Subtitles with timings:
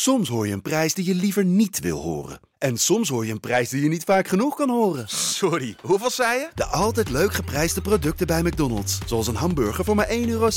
[0.00, 2.40] Soms hoor je een prijs die je liever niet wil horen.
[2.58, 5.08] En soms hoor je een prijs die je niet vaak genoeg kan horen.
[5.08, 6.48] Sorry, hoeveel zei je?
[6.54, 8.98] De altijd leuk geprijsde producten bij McDonald's.
[9.06, 10.48] Zoals een hamburger voor maar 1,60 euro.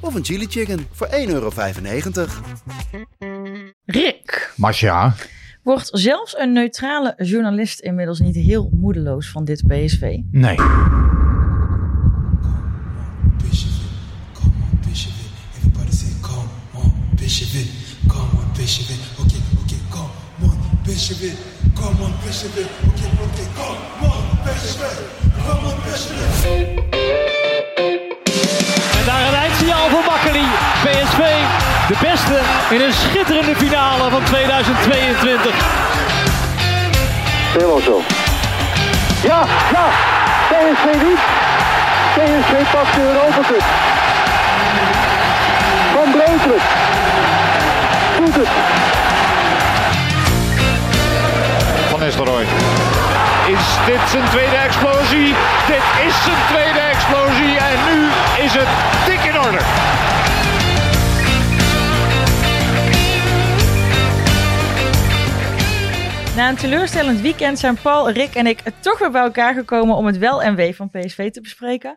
[0.00, 1.50] Of een chili chicken voor 1,95 euro.
[3.84, 5.14] Rick, Masja,
[5.62, 10.18] wordt zelfs een neutrale journalist inmiddels niet heel moedeloos van dit PSV?
[10.30, 10.56] nee.
[10.56, 10.66] Come
[16.74, 17.71] on, Bishop
[18.72, 20.08] Bishop it, okay, okay, come
[20.48, 20.56] on,
[20.88, 21.36] it,
[21.76, 24.64] come on, it, okay, okay, come on, it,
[25.44, 26.00] come on, it.
[28.98, 30.44] En daar een eindsignaal voor Makkeli.
[30.82, 31.20] PSV,
[31.88, 32.40] de beste
[32.70, 35.54] in een schitterende finale van 2022.
[37.52, 38.00] Helemaal zo.
[39.22, 39.86] Ja, ja.
[40.48, 41.20] PSV niet.
[42.14, 43.64] PSV pakt de Europa Cup.
[45.92, 46.91] Van Breukelen.
[48.34, 49.10] Doet het.
[51.90, 52.42] Van Nistelrooy.
[53.56, 55.34] Is dit zijn tweede explosie?
[55.66, 57.98] Dit is zijn tweede explosie en nu
[58.44, 58.68] is het
[59.06, 59.60] dik in orde.
[66.36, 70.06] Na een teleurstellend weekend zijn Paul, Rick en ik toch weer bij elkaar gekomen om
[70.06, 71.94] het wel en wee van PSV te bespreken.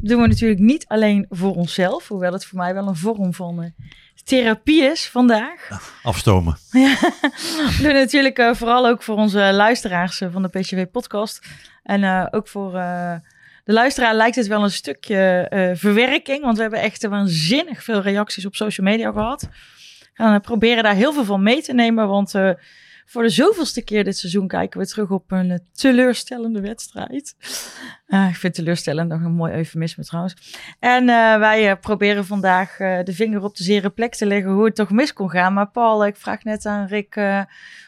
[0.00, 3.34] Dat doen we natuurlijk niet alleen voor onszelf, hoewel het voor mij wel een vorm
[3.34, 3.70] van eh,
[4.24, 5.68] therapie is vandaag.
[6.02, 6.56] Afstomen.
[6.70, 11.46] We doen natuurlijk eh, vooral ook voor onze luisteraars eh, van de PSV-podcast.
[11.82, 12.72] En eh, ook voor
[13.64, 18.46] de luisteraar lijkt het wel een stukje verwerking, want we hebben echt waanzinnig veel reacties
[18.46, 19.40] op social media gehad.
[19.40, 22.32] We gaan proberen daar heel veel van mee te nemen, want
[23.06, 27.36] voor de zoveelste keer dit seizoen kijken we terug op een eh, teleurstellende wedstrijd.
[28.06, 30.56] Eh, ik vind teleurstellend nog een mooi eufemisme trouwens.
[30.78, 34.74] En eh, wij proberen vandaag de vinger op de zere plek te leggen hoe het
[34.74, 35.52] toch mis kon gaan.
[35.52, 37.20] Maar Paul, ik vraag net aan Rick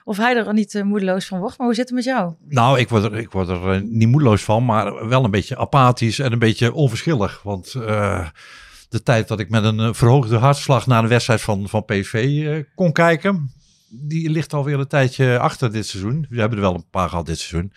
[0.04, 1.58] of hij er niet moedeloos van wordt.
[1.58, 2.34] Maar hoe zit het met jou?
[2.48, 6.32] Nou, ik word er, ik er niet moedeloos van, maar wel een beetje apathisch en
[6.32, 7.42] een beetje onverschillig.
[7.42, 7.72] Want
[8.89, 11.84] de tijd dat ik met een verhoogde hartslag naar een wedstrijd van, van
[12.74, 13.52] kon kijken,
[14.02, 16.27] die ligt alweer een tijdje achter dit seizoen.
[16.28, 17.72] We hebben er wel een paar gehad dit seizoen.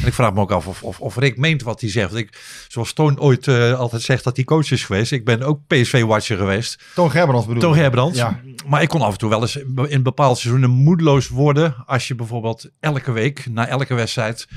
[0.00, 2.10] En ik vraag me ook af of, of, of Rick meent wat hij zegt.
[2.10, 5.12] Want ik, zoals Toon ooit eh, altijd zegt dat hij coach is geweest.
[5.12, 6.82] Ik ben ook PSV-watcher geweest.
[6.94, 7.74] Toon Gerbrands bedoel Toon.
[7.74, 8.18] Gerbrands.
[8.18, 8.40] Ja.
[8.66, 9.56] Maar ik kon af en toe wel eens
[9.88, 11.74] in bepaalde seizoenen moedeloos worden.
[11.86, 14.48] Als je bijvoorbeeld elke week, na elke wedstrijd,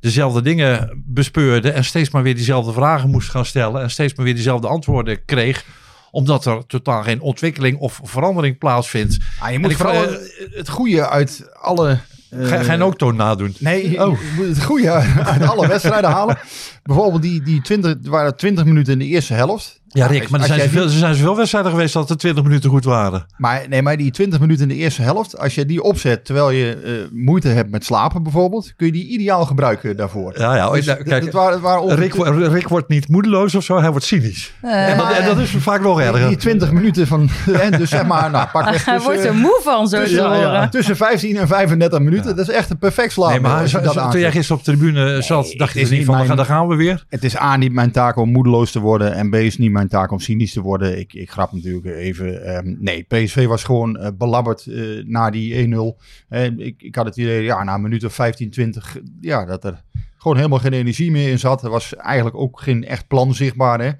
[0.00, 1.70] dezelfde dingen bespeurde.
[1.70, 3.82] En steeds maar weer diezelfde vragen moest gaan stellen.
[3.82, 5.64] En steeds maar weer diezelfde antwoorden kreeg.
[6.10, 9.18] Omdat er totaal geen ontwikkeling of verandering plaatsvindt.
[9.38, 10.06] Ah, je moet vooral
[10.54, 11.98] het goede uit alle...
[12.30, 13.54] eh, Ga, ga je ook Toon nadoen?
[13.58, 14.20] Nee, je- Oh.
[14.20, 14.90] je moet het goede
[15.24, 16.38] uit alle wedstrijden halen.
[16.82, 19.79] Bijvoorbeeld die, die 20, er waren 20 minuten in de eerste helft.
[19.92, 22.70] Ja, Rick, maar er zijn, zoveel, er zijn zoveel wedstrijden geweest dat de 20 minuten
[22.70, 23.26] goed waren.
[23.36, 26.50] Maar, nee, maar die 20 minuten in de eerste helft, als je die opzet terwijl
[26.50, 30.38] je eh, moeite hebt met slapen bijvoorbeeld, kun je die ideaal gebruiken daarvoor.
[30.38, 30.70] Ja, ja.
[30.70, 33.64] Dus nou, het- kijk, het waren, het waren Rick, wo- Rick wordt niet moedeloos of
[33.64, 34.52] zo, hij wordt cynisch.
[34.60, 36.28] en, dat, en dat is vaak nog erger.
[36.28, 37.28] die 20 minuten van,
[37.60, 40.24] en dus zeg maar, nou, pak weg Hij tussen, wordt er moe van, zo tussen,
[40.24, 40.70] horen.
[40.70, 42.36] tussen 15 en 35 minuten.
[42.36, 43.30] Dat is echt een perfect slaap.
[43.30, 45.72] Nee, maar als je zo- dat zo- toen jij gisteren op de tribune zat, dacht
[45.74, 47.04] je er niet van, mijn- daar gaan we weer.
[47.08, 49.14] Het is A, niet mijn taak om moedeloos te worden.
[49.14, 50.98] En B, is niet mijn taak om cynisch te worden.
[50.98, 52.44] Ik, ik grap natuurlijk even.
[52.44, 56.02] ehm, nee, PSV was gewoon eh, belabberd eh, na die 1-0.
[56.28, 59.64] Eh, ik, ik had het idee, ja, na een minuut of 15, 20, ja, dat
[59.64, 59.82] er
[60.16, 61.62] gewoon helemaal geen energie meer in zat.
[61.64, 63.80] Er was eigenlijk ook geen echt plan zichtbaar.
[63.80, 63.90] Hè.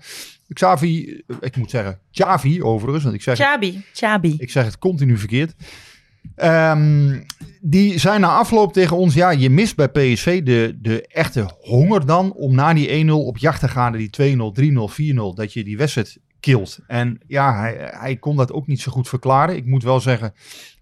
[0.53, 4.35] Xavi, ik moet zeggen, Xavi overigens, want ik zeg, Chabi, Chabi.
[4.39, 5.55] ik zeg het continu verkeerd.
[6.35, 7.19] Ehm,
[7.61, 12.07] die zijn na afloop tegen ons, ja, je mist bij PSV de, de echte honger
[12.07, 15.53] dan om na die 1-0 op jacht te gaan naar die 2-0, 3-0, 4-0, dat
[15.53, 16.79] je die wedstrijd kilt.
[16.87, 19.57] En ja, hij, hij kon dat ook niet zo goed verklaren.
[19.57, 20.33] Ik moet wel zeggen,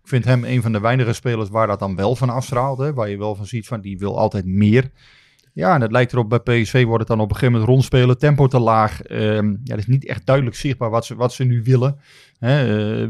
[0.03, 2.79] ik vind hem een van de weinige spelers waar dat dan wel van afstraalt.
[2.79, 4.91] Hè, waar je wel van ziet van, die wil altijd meer.
[5.59, 8.19] Ja, en het lijkt erop bij PSV wordt het dan op een gegeven moment rondspelen,
[8.19, 9.03] tempo te laag.
[9.03, 11.99] Ehm, ja, het is niet echt duidelijk zichtbaar wat ze, wat ze nu willen.
[12.39, 12.51] Eh,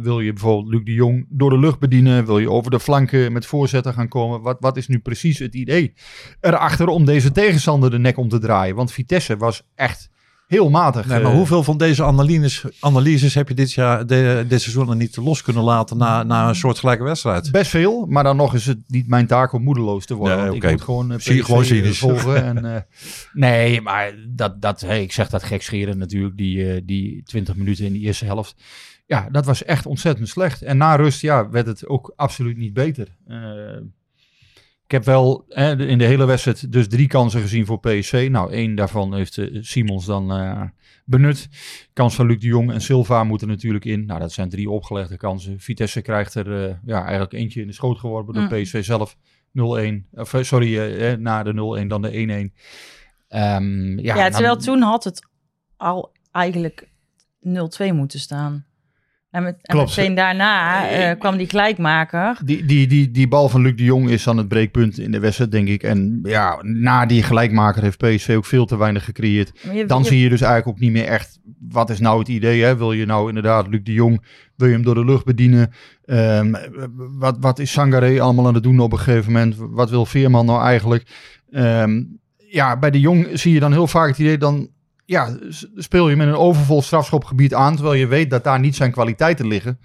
[0.00, 2.26] wil je bijvoorbeeld Luc de Jong door de lucht bedienen?
[2.26, 4.40] Wil je over de flanken met voorzetten gaan komen?
[4.40, 5.93] Wat, wat is nu precies het idee
[6.40, 8.76] erachter om deze tegenstander de nek om te draaien?
[8.76, 10.11] Want Vitesse was echt
[10.48, 11.06] heel matig.
[11.06, 14.86] Nee, maar eh, hoeveel van deze analyses, analyses heb je dit, jaar, de, dit seizoen
[14.86, 17.50] nog niet los kunnen laten na, na een soortgelijke wedstrijd?
[17.50, 20.44] Best veel, maar dan nog is het niet mijn taak om moedeloos te worden.
[20.44, 20.54] Nee.
[20.54, 21.98] Ik moet gewoon uh, Zie je gewoon cynisch.
[21.98, 22.44] volgen.
[22.44, 22.86] En,
[23.32, 27.92] nee, maar dat, dat, hey, ik zeg dat gekscheren natuurlijk, die, die 20 minuten in
[27.92, 28.54] de eerste helft.
[29.06, 30.62] Ja, dat was echt ontzettend slecht.
[30.62, 33.08] En na rust ja, werd het ook absoluut niet beter.
[34.88, 38.29] Ik heb wel hè, in de hele wedstrijd dus drie kansen gezien voor PSV.
[38.31, 40.62] Nou, één daarvan heeft eh, Simons dan eh,
[41.05, 41.49] benut.
[41.93, 44.06] Kans van Luc de Jong en Silva moeten natuurlijk in.
[44.06, 45.61] Nou, dat zijn drie opgelegde kansen.
[45.61, 48.49] Vitesse krijgt er eh, ja, eigenlijk eentje in de schoot geworpen door Mm.
[48.49, 49.17] PSV zelf.
[49.52, 50.08] 0-1.
[50.12, 52.52] Of, eh, sorry, eh, na de 0-1 dan de 1-1.
[53.29, 55.26] Ehm, ja, Ja, terwijl toen had het
[55.76, 56.88] al eigenlijk
[57.41, 58.67] 0-2 moeten staan.
[59.30, 62.38] En, met, en meteen daarna eh, kwam die gelijkmaker.
[62.44, 65.19] Die, die, die, die bal van Luc de Jong is dan het breekpunt in de
[65.19, 65.82] wedstrijd, denk ik.
[65.82, 69.52] En ja, na die gelijkmaker heeft PSV ook veel te weinig gecreëerd.
[69.72, 71.38] Je- Dan je- zie je dus eigenlijk ook niet meer echt,
[71.69, 72.62] wat is nou het idee?
[72.62, 72.76] Hè?
[72.76, 74.25] Wil je nou inderdaad Luc de Jong,
[74.56, 75.70] wil je hem door de lucht bedienen?
[76.04, 76.54] Ehm,
[77.19, 79.54] wat, wat is Sangaré allemaal aan het doen op een gegeven moment?
[79.58, 81.06] Wat wil Veerman nou eigenlijk?
[81.50, 82.02] Ehm,
[82.36, 84.69] ja, bij de Jong zie je dan heel vaak het idee, dan
[85.08, 85.37] ja,
[85.76, 89.46] speel je met een overvol strafschopgebied aan, terwijl je weet dat daar niet zijn kwaliteiten
[89.46, 89.78] liggen.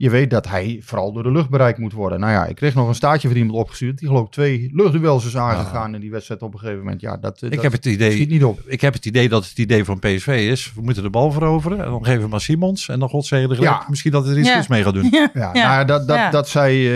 [0.00, 2.20] Je weet dat hij vooral door de lucht bereikt moet worden.
[2.20, 3.98] Nou ja, ik kreeg nog een staartje van iemand opgestuurd.
[3.98, 7.00] Die geloof ik twee luchtduels is aangegaan in die wedstrijd op een gegeven moment.
[7.00, 8.60] Ja, dat, Ik dat heb het schiet idee, niet op.
[8.66, 10.72] ik heb het idee dat het idee van PSV is.
[10.74, 11.78] We moeten de bal veroveren.
[11.84, 12.88] En dan geven we maar Simons.
[12.88, 13.84] En dan godzegelijk Ja.
[13.88, 14.64] misschien dat hij er iets Ja.
[14.68, 15.08] mee gaat doen.
[15.18, 16.30] Ja, Ja, Nou, ja, dat, dat, ja.
[16.30, 16.94] dat zei eh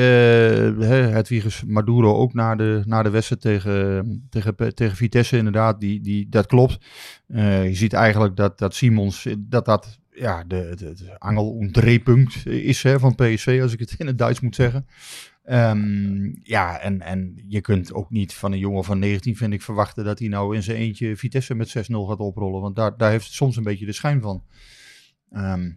[0.88, 5.80] hè, Hedwiges Maduro ook na de, na de wedstrijd tegen, tegen, tegen Vitesse inderdaad.
[5.80, 6.78] Die, die, dat klopt.
[7.28, 12.46] Eh, je ziet eigenlijk dat, dat Simons, eh, dat dat ja, de, de, de dreepunt
[12.46, 14.86] is hè, van PSV, als ik het in het Duits moet zeggen.
[15.44, 19.62] Ehm, ja, en, en je kunt ook niet van een jongen van 19, vind ik,
[19.62, 22.60] verwachten dat hij nou in zijn eentje Vitesse met 6-0 gaat oprollen.
[22.60, 24.44] Want daar, daar heeft het soms een beetje de schijn van.
[25.30, 25.70] Ehm,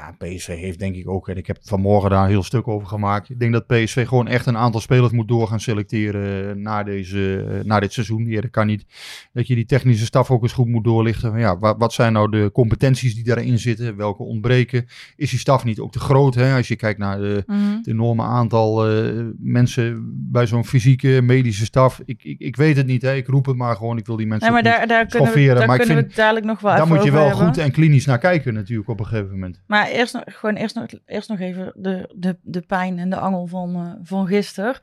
[0.00, 2.88] ja, PSV heeft denk ik ook, en ik heb vanmorgen daar een heel stuk over
[2.88, 3.30] gemaakt.
[3.30, 7.46] Ik denk dat PSV gewoon echt een aantal spelers moet door gaan selecteren na, deze,
[7.50, 8.26] eh, na dit seizoen.
[8.26, 8.84] Ja, dat kan niet.
[9.32, 11.38] Dat je die technische staf ook eens goed moet doorlichten.
[11.38, 13.96] Ja, wat, wat zijn nou de competenties die daarin zitten?
[13.96, 14.86] Welke ontbreken?
[15.16, 16.34] Is die staf niet ook te groot?
[16.34, 16.56] Hè?
[16.56, 17.58] Als je kijkt naar de, Mhm.
[17.76, 19.98] het enorme aantal eh, mensen
[20.30, 22.00] bij zo'n fysieke medische staf.
[22.04, 23.14] Ik, ik, ik weet het niet, hè?
[23.14, 23.96] ik roep het maar gewoon.
[23.98, 25.94] Ik wil die mensen Nee, maar daar, daar kunnen, we, daar maar ik kunnen we
[25.94, 27.46] vind- het dadelijk nog wel Daar moet je wel hebben.
[27.46, 29.60] goed en klinisch naar kijken natuurlijk op een gegeven moment.
[29.66, 33.16] Maar eerst nog, gewoon eerst nog, eerst nog even de, de, de pijn en de
[33.16, 34.78] angel van, eh, van gisteren.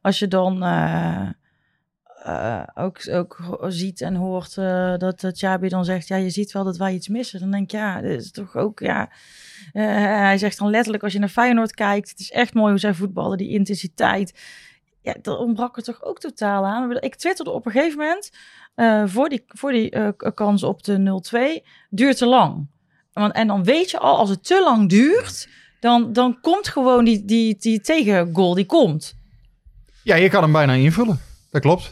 [0.00, 1.28] Als je dan eh,
[2.22, 4.54] eh, ook, ook ziet en hoort
[5.00, 6.08] dat Chabi dan zegt...
[6.08, 7.40] ja, je ziet wel dat wij iets missen.
[7.40, 8.78] Dan denk ik, ja, dit is toch ook...
[8.78, 9.10] ja.
[9.72, 12.10] Hij zegt dan letterlijk, als je naar Feyenoord kijkt...
[12.10, 14.40] het is echt mooi hoe zij voetballen, die intensiteit.
[15.02, 17.00] Ja, dat ontbrak er toch ook totaal aan.
[17.00, 18.30] Ik twitterde op een gegeven moment...
[19.10, 21.20] voor die, voor die kans op de
[21.62, 22.68] 0-2, duurt te lang.
[23.20, 25.48] Want, en dan weet je al, als het te lang duurt,
[25.80, 29.16] dan, dan komt gewoon die, die, die tegengoal, die komt.
[30.02, 31.20] Ja, je kan hem bijna invullen.
[31.50, 31.90] Dat klopt.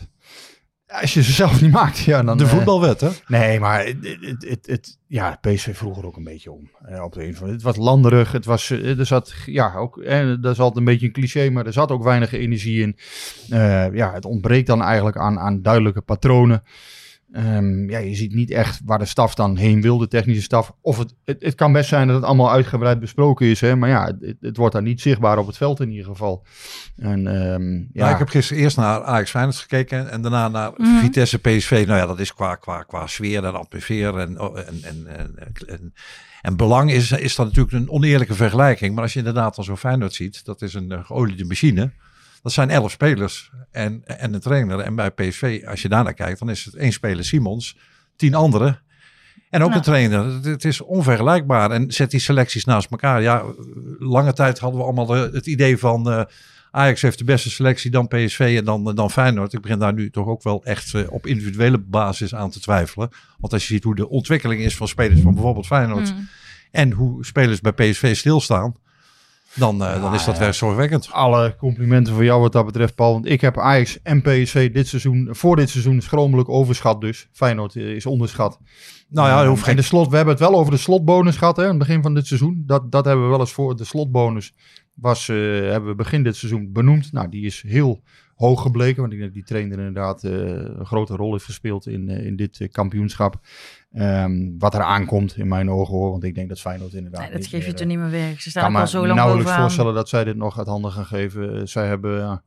[0.87, 2.39] Als je ze zelf niet maakt, ja, dan...
[2.39, 3.09] De eh, voetbalwet, hè?
[3.27, 6.71] Nee, maar het, het, het, het- ja, PSV vroeg er ook een beetje om.
[6.87, 9.75] eh, op de een of andere- het was landerig, het was, eh, er zat, ja,
[9.75, 12.83] ook, eh, dat is altijd een beetje een cliché, maar er zat ook weinig energie
[12.83, 12.97] in.
[13.51, 16.63] Eh, ja, het ontbreekt dan eigenlijk aan, aan duidelijke patronen.
[17.35, 20.73] Ehm, ja, je ziet niet echt waar de staf dan heen wil, de technische staf.
[20.81, 23.89] Of het, het, het kan best zijn dat het allemaal uitgebreid besproken is, hè, maar
[23.89, 26.45] ja, het, het wordt dan niet zichtbaar op het veld in ieder geval.
[26.97, 30.99] En, ehm, ja, ik heb gisteren eerst naar Ajax Feyenoord gekeken en daarna naar Mhm.
[30.99, 31.85] Vitesse PSV.
[31.87, 35.35] Nou ja, dat is qua, qua, qua sfeer en atmosfeer en, oh, en, en, en,
[35.67, 35.95] en,
[36.43, 38.95] en belang is, is dat natuurlijk een oneerlijke vergelijking.
[38.95, 41.91] Maar als je inderdaad dan zo Feyenoord ziet, dat is een eh, geoliede machine.
[42.45, 44.79] Dat zijn elf spelers en, en een trainer.
[44.81, 47.77] En bij PSV, als je daarnaar kijkt, dan is het één speler Simons,
[48.17, 48.81] tien anderen.
[49.51, 49.77] En ook Ja.
[49.77, 50.25] een trainer.
[50.43, 51.71] Het, is onvergelijkbaar.
[51.71, 53.23] En zet die selecties naast elkaar.
[53.23, 53.45] Ja,
[53.99, 56.11] lange tijd hadden we allemaal het idee van...
[56.11, 56.23] eh,
[56.71, 59.53] Ajax heeft de beste selectie dan PSV en dan, dan Feyenoord.
[59.53, 63.09] Ik begin daar nu toch ook wel echt eh, op individuele basis aan te twijfelen.
[63.39, 66.15] Want als je ziet hoe de ontwikkeling is van spelers van bijvoorbeeld Feyenoord...
[66.15, 66.29] Mm.
[66.71, 68.75] en hoe spelers bij PSV stilstaan...
[69.55, 70.41] dan, eh, dan is dat ja.
[70.41, 71.13] wel zorgwekkend.
[71.13, 73.13] alle complimenten voor jou wat dat betreft, Paul.
[73.13, 77.29] Want ik heb Ajax en PSV dit seizoen, voor dit seizoen schromelijk overschat dus.
[77.33, 78.59] Feyenoord eh, is onderschat.
[79.09, 81.57] Nou ja, hoeft en geen de slot, we hebben het wel over de slotbonus gehad
[81.57, 82.63] hè, aan het begin van dit seizoen.
[82.67, 83.77] Dat, dat hebben we wel eens voor.
[83.77, 84.55] De slotbonus
[84.95, 87.13] was, eh, hebben we begin dit seizoen benoemd.
[87.13, 88.03] Nou, die is heel
[88.35, 89.01] hoog gebleken.
[89.01, 92.69] Want ik denk dat die trainer inderdaad een grote rol heeft gespeeld in, in dit
[92.71, 93.41] kampioenschap.
[93.95, 96.11] Ehm, wat er aankomt in mijn ogen hoor.
[96.11, 98.11] Want ik denk dat Feyenoord inderdaad Nee, dat niet geef je meer, toch niet meer
[98.11, 98.29] weg.
[98.29, 99.69] Ze ik staan kan al me zo lang nauwelijks bovenaan.
[99.69, 101.55] voorstellen dat zij dit nog uit handen gaan geven.
[101.55, 102.43] Eh, Zij hebben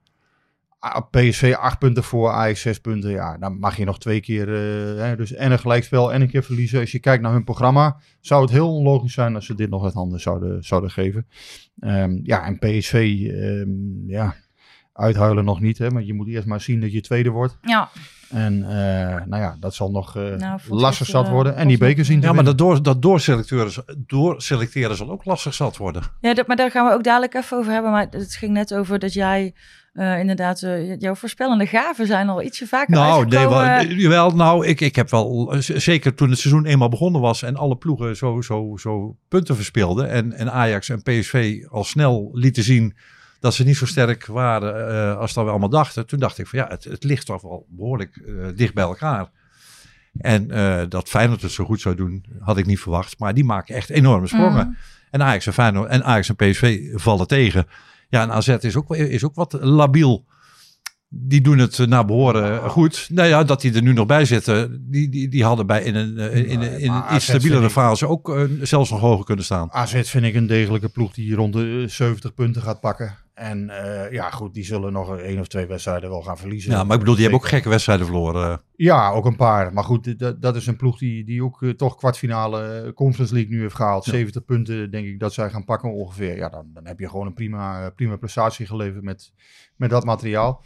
[0.80, 3.12] eh, PSV 8 punten voor, Ajax 6 punten.
[3.12, 6.30] Ja, dan mag je nog twee keer, eh, hè, dus en een gelijkspel en een
[6.30, 6.80] keer verliezen.
[6.80, 9.84] Als je kijkt naar hun programma, zou het heel onlogisch zijn als ze dit nog
[9.84, 11.27] uit handen zouden, zouden geven.
[11.80, 14.36] Ehm, ja, en PSV, ehm, ja,
[14.94, 17.58] uithuilen nog niet, hè, maar je moet eerst maar zien dat je tweede wordt.
[17.62, 17.89] Ja,
[18.29, 21.55] En eh, nou ja, dat zal nog eh Nou, lastig zat eh, worden.
[21.55, 25.53] En die beker zien te Ja, maar dat, door, dat doorselecteren, doorselecteren zal ook lastig
[25.53, 26.03] zat worden.
[26.22, 27.91] Ja, dat, maar daar gaan we ook dadelijk even over hebben.
[27.91, 29.53] Maar het ging net over dat jij
[29.98, 34.81] eh, inderdaad, eh, jouw voorspellende gaven zijn al ietsje vaker Nou, nee, wel, nou ik,
[34.81, 38.75] ik heb wel, zeker toen het seizoen eenmaal begonnen was en alle ploegen zo, zo,
[38.79, 42.96] zo punten verspeelden en, en Ajax en PSV al snel lieten zien
[43.39, 46.08] dat ze niet zo sterk waren eh, als dat we allemaal dachten.
[46.08, 49.29] Toen dacht ik van ja, het, het ligt toch wel behoorlijk eh, dicht bij elkaar.
[50.17, 53.20] En eh, dat Feyenoord het zo goed zou doen, had ik niet verwacht.
[53.20, 54.67] Maar die maken echt enorme sprongen.
[54.67, 54.77] Mhm.
[55.12, 57.67] En Ajax en Feyenoord en Ajax en PSV vallen tegen.
[58.10, 60.25] Ja, en AZ is ook, is ook wat labiel.
[61.10, 63.08] Die doen het naar behoren goed.
[63.12, 64.86] Nou ja, dat die er nu nog bij zitten.
[64.91, 68.48] Die, die, die hadden bij in een, in, een- in iets stabielere ik- fase ook
[68.62, 69.72] zelfs nog hoger kunnen staan.
[69.72, 73.15] AZ vind ik een degelijke ploeg die rond de eh, 70 punten gaat pakken.
[73.38, 76.72] En eh, ja, goed, die zullen nog één of twee wedstrijden wel gaan verliezen.
[76.72, 78.62] Ja, maar ik bedoel, die hebben ook gekke wedstrijden verloren.
[78.75, 79.74] Ja, ook een paar.
[79.74, 83.34] Maar goed, dat, dat is een ploeg die, die ook eh, toch kwartfinale eh, Conference
[83.34, 84.03] League nu heeft gehaald.
[84.03, 86.36] 70 punten denk ik dat zij gaan pakken ongeveer.
[86.36, 89.34] Ja, dan, dan heb je gewoon een prima, eh, prima prestatie geleverd met,
[89.75, 90.63] met dat materiaal.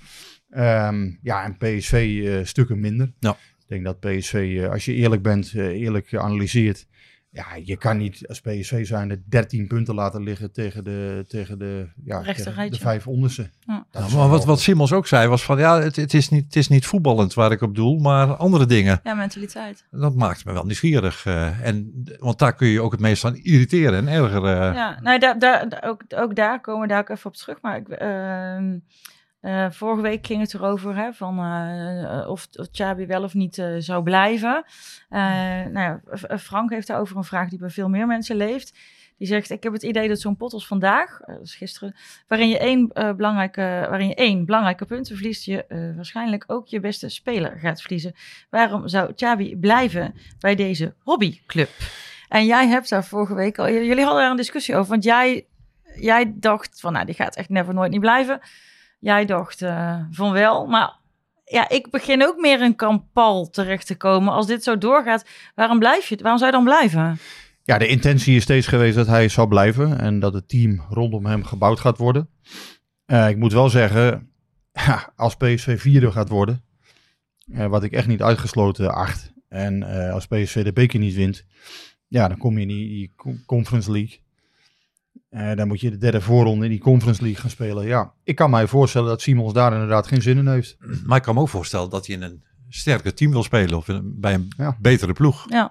[0.49, 3.13] Ehm, ja, en PSV eh, stukken minder.
[3.19, 3.31] Ja.
[3.31, 6.87] Ik denk dat PSV, eh, als je eerlijk bent, eh, eerlijk analyseert.
[7.33, 11.59] Ja, je kan niet als PSV zijn de 13 punten laten liggen tegen de, tegen
[11.59, 13.50] de, ja, tegen de vijf onderste.
[13.65, 13.85] Ja.
[13.91, 16.29] Dat Ja, is maar wat, wat Simons ook zei was van ja, het, het, is
[16.29, 19.00] niet, het is niet voetballend waar ik op doel, maar andere dingen.
[19.03, 19.85] Ja, mentaliteit.
[19.91, 21.25] Dat maakt me wel nieuwsgierig.
[21.25, 24.73] eh, en, want daar kun je ook het meest aan irriteren en ergeren.
[24.73, 27.61] Ja, nou, daar, ook, ook daar komen we daar ook even op terug.
[27.61, 28.77] Maar ik, ehm,
[29.41, 33.57] eh, vorige week ging het erover hè, van, eh, of, of Chabi wel of niet
[33.57, 34.63] eh, zou blijven.
[35.10, 35.19] Eh,
[35.71, 36.01] nou ja,
[36.38, 38.74] Frank heeft daarover een vraag die bij veel meer mensen leeft.
[39.21, 41.95] Die zegt, ik heb het idee dat zo'n pot als vandaag, eh, dat is gisteren,
[42.27, 46.67] waarin je één, eh, belangrijke, waarin je één belangrijke punten verliest, je eh, waarschijnlijk ook
[46.67, 48.13] je beste speler gaat verliezen.
[48.50, 51.69] Waarom zou Chabi blijven bij deze hobbyclub?
[52.27, 55.45] En jij hebt daar vorige week al, jullie hadden daar een discussie over, want jij,
[55.95, 58.39] jij dacht van, nou, die gaat echt never nooit niet blijven.
[59.01, 60.93] Jij dacht eh, van wel, maar
[61.46, 64.34] ja, ik begin ook meer in kampal terecht te komen.
[64.34, 66.17] Als dit zo doorgaat, waarom blijf je?
[66.22, 67.17] Waarom zou je dan blijven?
[67.63, 71.25] Ja, de intentie is steeds geweest dat hij zou blijven en dat het team rondom
[71.25, 72.29] hem gebouwd gaat worden.
[73.05, 74.31] Eh, ik moet wel zeggen,
[74.88, 76.63] ja, als PSV vierde gaat worden,
[77.53, 81.46] eh, wat ik echt niet uitgesloten acht, en als PSV de beker niet wint,
[82.08, 84.20] ja, dan kom je in die, die co- Conference League.
[85.31, 87.85] Eh, dan moet je de derde voorronde in die Conference League gaan spelen.
[87.85, 90.77] Ja, ik kan mij voorstellen dat Simons daar inderdaad geen zin in heeft.
[91.05, 93.88] Maar ik kan me ook voorstellen dat hij in een sterker team wil spelen of
[94.03, 94.77] bij een Ja.
[94.79, 95.45] betere ploeg.
[95.50, 95.69] Ja,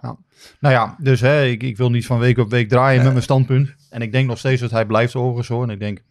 [0.61, 3.23] Nou ja, dus hè, ik, ik wil niet van week op week draaien met mijn
[3.25, 3.75] standpunt.
[3.91, 5.63] En ik denk nog steeds dat hij blijft overigens hoor.
[5.63, 6.03] En ik denk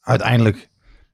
[0.00, 0.68] uiteindelijk,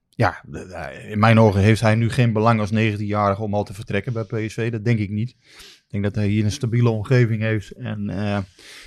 [0.09, 3.73] ja, de- in mijn ogen heeft hij nu geen belang als 19-jarige om al te
[3.73, 4.71] vertrekken bij PSV.
[4.71, 5.35] Dat denk ik niet.
[5.89, 7.71] Denk dat hij hier een stabiele omgeving heeft.
[7.71, 8.37] En eh,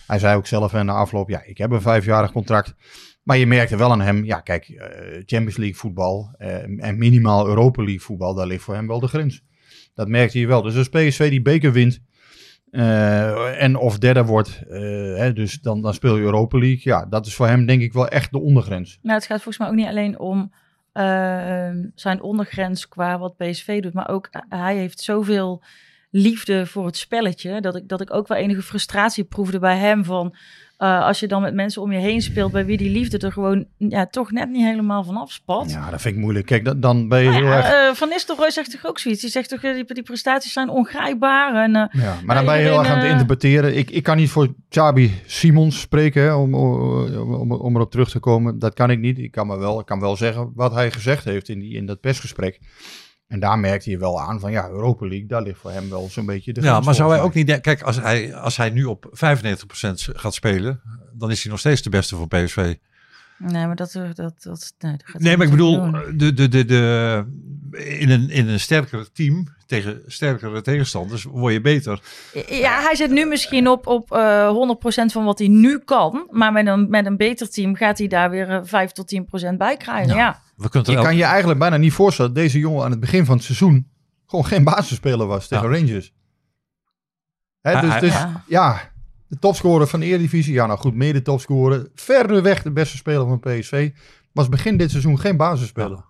[0.06, 2.74] hij zei ook zelf in de afloop, ja, ik heb een vijfjarig contract.
[3.22, 7.46] Maar je merkte wel aan hem, ja kijk, eh, Champions League voetbal eh, en minimaal
[7.46, 9.42] Europa League voetbal, daar ligt voor hem wel de grens.
[9.94, 10.62] Dat merkte je wel.
[10.62, 12.00] Dus als PSV die beker wint,
[12.70, 16.80] en of derde wordt, hè, dus dan, dan speel je Europa League.
[16.82, 18.98] Ja, dat is voor hem denk ik wel echt de ondergrens.
[19.02, 20.52] nou, het gaat volgens mij ook niet alleen om
[21.94, 25.62] zijn ondergrens qua wat PSV doet, maar ook hij heeft zoveel
[26.14, 30.04] liefde voor het spelletje dat ik, dat ik ook wel enige frustratie proefde bij hem
[30.04, 30.34] van
[30.76, 33.32] eh, als je dan met mensen om je heen speelt bij wie die liefde er
[33.32, 35.70] gewoon ja, toch net niet helemaal van afspat.
[35.70, 36.46] Ja, dat vind ik moeilijk.
[36.46, 37.90] Kijk, dan, dan ben je Nou heel ja, erg...
[37.90, 39.20] eh, Van Nistelrooy zegt toch ook zoiets?
[39.20, 41.54] Die zegt toch, eh, die, die prestaties zijn ongrijpbaar.
[41.54, 43.76] En, Ja, maar dan ben je heel erg aan het interpreteren.
[43.76, 48.10] Ik, ik kan niet voor Chabi Simons spreken, hè, om, om, om, om erop terug
[48.10, 48.58] te komen.
[48.58, 49.18] Dat kan ik niet.
[49.18, 51.86] Ik kan, me wel, ik kan wel zeggen wat hij gezegd heeft in, die, in
[51.86, 52.60] dat persgesprek.
[53.32, 56.08] En daar merkte je wel aan van ja, Europa League, daar ligt voor hem wel
[56.10, 58.70] zo'n beetje de Ja, maar zou hij ook niet denken, kijk, als hij, als hij
[58.70, 59.10] nu op 95%
[59.94, 60.80] gaat spelen,
[61.12, 62.74] dan is hij nog steeds de beste voor PSV.
[63.42, 66.48] Nee, maar dat, eh, dat, dat, nee, dat gaat Nee, maar ik bedoel, de, de,
[66.48, 67.24] de, de,
[67.98, 72.02] in, een, in een sterker team tegen sterkere tegenstanders word je beter.
[72.48, 74.76] Ja, hij zit nu misschien op, op eh
[75.08, 76.26] 100% van wat hij nu kan.
[76.30, 79.14] Maar met een, met een beter team gaat hij daar weer eh, 5 tot
[79.52, 80.14] 10% bij krijgen.
[80.14, 80.40] Ja.
[80.56, 83.24] We kunnen Je kan je eigenlijk bijna niet voorstellen dat deze jongen aan het begin
[83.24, 83.90] van het seizoen
[84.26, 86.12] gewoon geen basisspeler was tegen Rangers.
[87.60, 88.42] Hè, dus dus Ja.
[88.46, 88.91] ja,
[89.32, 93.40] de topscorer van de Eredivisie, ja nou goed, mede topscorer, verreweg de beste speler van
[93.40, 93.90] PSV,
[94.32, 96.04] was begin dit seizoen geen basisspeler.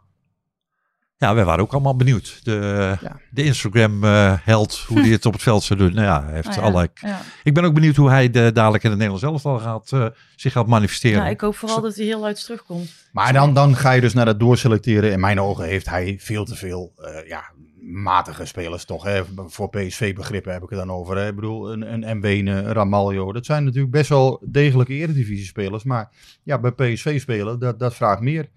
[1.17, 2.41] Ja, wij waren ook allemaal benieuwd.
[2.43, 3.21] De, Ja.
[3.31, 5.95] de Instagram-held, hoe die het op het veld zou doen.
[5.95, 6.89] Nou ja, hij heeft ja, allerlei...
[6.95, 7.21] ja.
[7.43, 10.53] Ik ben ook benieuwd hoe hij de, dadelijk in het Nederlands elftal gaat, eh, zich
[10.53, 11.19] gaat manifesteren.
[11.19, 12.95] Nou, ik hoop vooral dat hij heel luid terugkomt.
[13.13, 15.13] Maar dan, dan ga je dus naar dat doorselecteren.
[15.13, 17.45] In mijn ogen heeft hij veel te veel, eh, ja,
[17.83, 19.05] matige spelers toch.
[19.05, 19.23] Hè?
[19.47, 21.17] Voor PSV-begrippen heb ik het dan over.
[21.17, 21.29] Hè?
[21.29, 23.33] Ik bedoel, een, een Mbene, een Ramaljo.
[23.33, 25.85] Dat zijn natuurlijk best wel degelijke eredivisie-spelers.
[25.85, 26.11] Maar
[26.43, 28.49] ja, bij PSV spelen, dat, dat vraagt meer.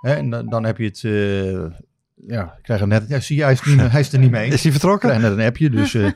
[0.00, 0.14] Hè?
[0.14, 1.04] En dan, dan heb je het...
[1.04, 1.78] eh,
[2.26, 3.08] ja, ik krijg er net...
[3.08, 4.50] Ja, zie je, hij is, niet, hij is er niet mee.
[4.52, 5.10] Is hij vertrokken?
[5.10, 5.94] Ik krijg net een appje, dus...
[5.94, 6.10] eh,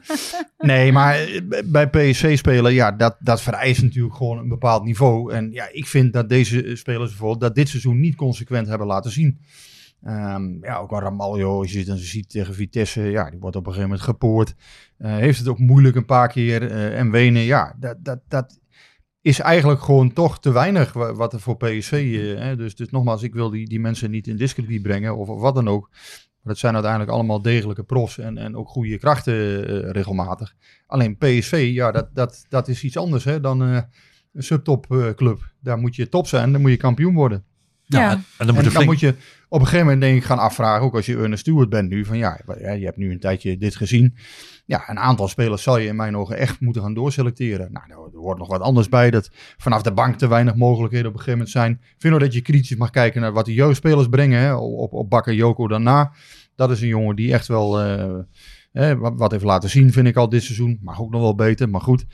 [0.59, 5.33] nee, maar eh, bij PSV spelen, ja, dat, dat vereist natuurlijk gewoon een bepaald niveau.
[5.33, 9.11] En ja, ik vind dat deze spelers bijvoorbeeld dat dit seizoen niet consequent hebben laten
[9.11, 9.39] zien.
[10.03, 13.57] Ehm, ja, ook een Ramaljo, als je het dan ziet tegen Vitesse, ja, die wordt
[13.57, 14.55] op een gegeven moment gepoord.
[14.99, 16.71] Eh, heeft het ook moeilijk een paar keer.
[16.71, 18.59] eh, en Wenen, ja, dat, dat, dat
[19.21, 21.93] is eigenlijk gewoon toch te weinig wa- wat er voor PSV...
[21.93, 25.29] eh, hè, dus, dus nogmaals, ik wil die, die mensen niet in discrediet brengen of,
[25.29, 25.89] of wat dan ook.
[26.43, 29.35] Maar het zijn uiteindelijk allemaal degelijke profs en, en ook goede krachten
[29.69, 30.55] eh, regelmatig.
[30.87, 33.79] Alleen PSV, ja, dat, dat, dat is iets anders hè, dan eh,
[34.33, 35.53] een subtopclub.
[35.61, 37.45] Daar moet je top zijn, dan moet je kampioen worden.
[37.85, 38.11] Ja, Ja.
[38.13, 38.87] en dan En moet je dan flink...
[38.87, 39.15] moet je
[39.49, 42.05] op een gegeven moment denk ik gaan afvragen, ook als je Ernest Stewart bent nu,
[42.05, 44.17] van ja, je hebt nu een tijdje dit gezien.
[44.65, 47.73] Ja, een aantal spelers zal je in mijn ogen echt moeten gaan doorselecteren.
[47.73, 51.07] Nou, nou, er wordt nog wat anders bij, dat vanaf de bank te weinig mogelijkheden
[51.07, 51.73] op een gegeven moment zijn.
[51.73, 54.93] Ik vind ook dat je kritisch mag kijken naar wat de jeugdspelers brengen, hè, op,
[54.93, 56.13] op Bakker Joko daarna.
[56.55, 60.29] Dat is een jongen die echt wel eh, wat, heeft laten zien, vind ik al
[60.29, 60.79] dit seizoen.
[60.83, 62.07] Mag ook nog wel beter, maar goed.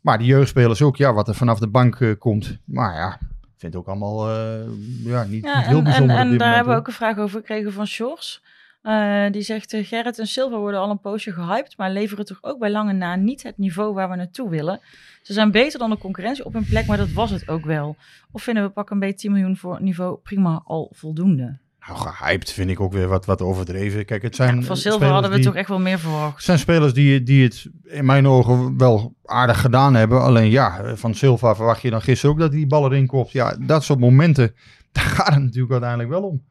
[0.00, 2.58] Maar die jeugdspelers ook, ja, wat er vanaf de bank eh, komt.
[2.64, 3.18] Maar ja,
[3.64, 4.66] vind het ook allemaal eh,
[5.04, 6.86] ja, niet, Ja, niet heel en, en, bijzonder en dit daar moment, hebben we ook
[6.86, 8.42] een vraag over gekregen van Sjors.
[8.82, 12.38] Eh, die zegt, eh, Gerrit en Silva worden al een poosje gehyped, maar leveren toch
[12.40, 14.80] ook bij lange na niet het niveau waar we naartoe willen.
[15.22, 17.96] Ze zijn beter dan de concurrentie op hun plek, maar dat was het ook wel.
[18.32, 21.58] Of vinden we pak een beetje 10 miljoen voor niveau prima al voldoende?
[21.86, 24.04] Nou, gehyped vind ik ook weer wat, wat overdreven.
[24.04, 26.34] Kijk, het zijn Van Silva hadden we die- toch echt wel meer verwacht.
[26.34, 30.20] Het zijn spelers die, die het in mijn ogen wel aardig gedaan hebben.
[30.22, 33.30] Alleen ja, van Silva verwacht je dan gisteren ook dat hij die bal erin kopt.
[33.32, 34.54] Ja, dat soort momenten,
[34.92, 36.44] daar gaat het natuurlijk uiteindelijk wel om.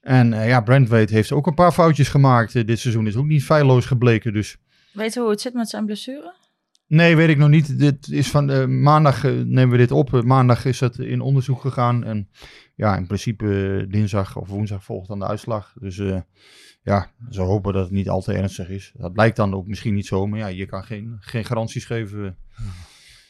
[0.00, 2.54] En eh, ja, Brentwaite heeft ook een paar foutjes gemaakt.
[2.54, 4.32] Eh, dit seizoen is ook niet feilloos gebleken.
[4.32, 4.56] Dus
[4.92, 6.34] Weten we hoe het zit met zijn blessure?
[6.86, 7.78] nee, weet ik nog niet.
[7.78, 10.22] Dit is van eh, maandag nemen we dit op.
[10.24, 12.04] Maandag is het in onderzoek gegaan.
[12.04, 12.28] En
[12.74, 15.72] ja, in principe eh, dinsdag of woensdag volgt dan de uitslag.
[15.80, 16.16] Dus eh,
[16.82, 18.92] ja, ze hopen dat het niet al te ernstig is.
[18.96, 20.26] Dat blijkt dan ook misschien niet zo.
[20.26, 22.36] Maar ja, je kan geen, geen garanties geven.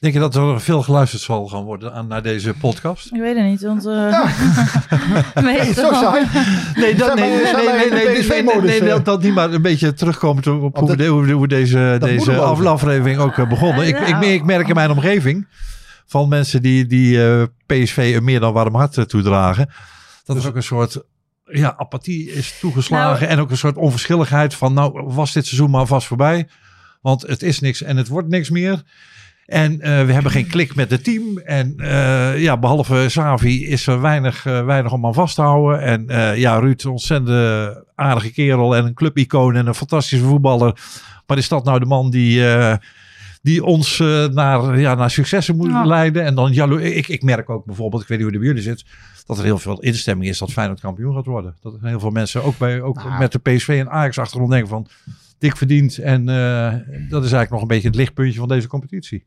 [0.00, 3.12] Denk je dat er veel geluisterd zal gaan worden aan, naar deze podcast?
[3.12, 3.86] Ik weet het niet, want...
[3.86, 4.24] eh
[5.42, 6.26] meestal- Zo saai.
[6.74, 9.62] Nee, dat, nee, nee, nee, nee, nee, nee, PSV-modus, nee, nee, dat, niet, maar een
[9.62, 13.48] beetje terugkomen op, op hoe, dat- de- hoe, de- hoe deze, deze we aflevering ook
[13.48, 13.86] begonnen.
[13.86, 15.46] Ik, ik, ik merk in mijn omgeving
[16.06, 19.70] van mensen die, die eh, PSV een meer dan warm hart eh, toedragen,
[20.24, 21.02] dat er ook een soort
[21.44, 25.86] ja, apathie is toegeslagen en ook een soort onverschilligheid van nou was dit seizoen maar
[25.86, 26.48] vast voorbij,
[27.00, 28.82] want het is niks en het wordt niks meer.
[29.46, 31.38] En eh, we hebben geen klik met het team.
[31.38, 35.80] En eh, ja, behalve Savi is er weinig, weinig om aan vast te houden.
[35.80, 40.78] En eh, ja, Ruud, een ontzettend aardige kerel en een clubicoon en een fantastische voetballer.
[41.26, 42.76] Maar is dat nou de man die, eh,
[43.44, 45.84] die ons eh, naar, ja, naar successen moet Ja.
[45.84, 46.24] leiden?
[46.24, 48.84] En dan ik, ik merk ook bijvoorbeeld, ik weet niet hoe bij jullie zit,
[49.26, 51.54] dat er heel veel instemming is dat Feyenoord kampioen gaat worden.
[51.60, 53.18] Dat er heel veel mensen ook, bij, ook Nou.
[53.18, 54.86] met de PSV en Ajax achtergrond denken van
[55.38, 55.98] dik verdiend.
[55.98, 56.72] En eh,
[57.08, 59.24] dat is eigenlijk nog een beetje het lichtpuntje van deze competitie.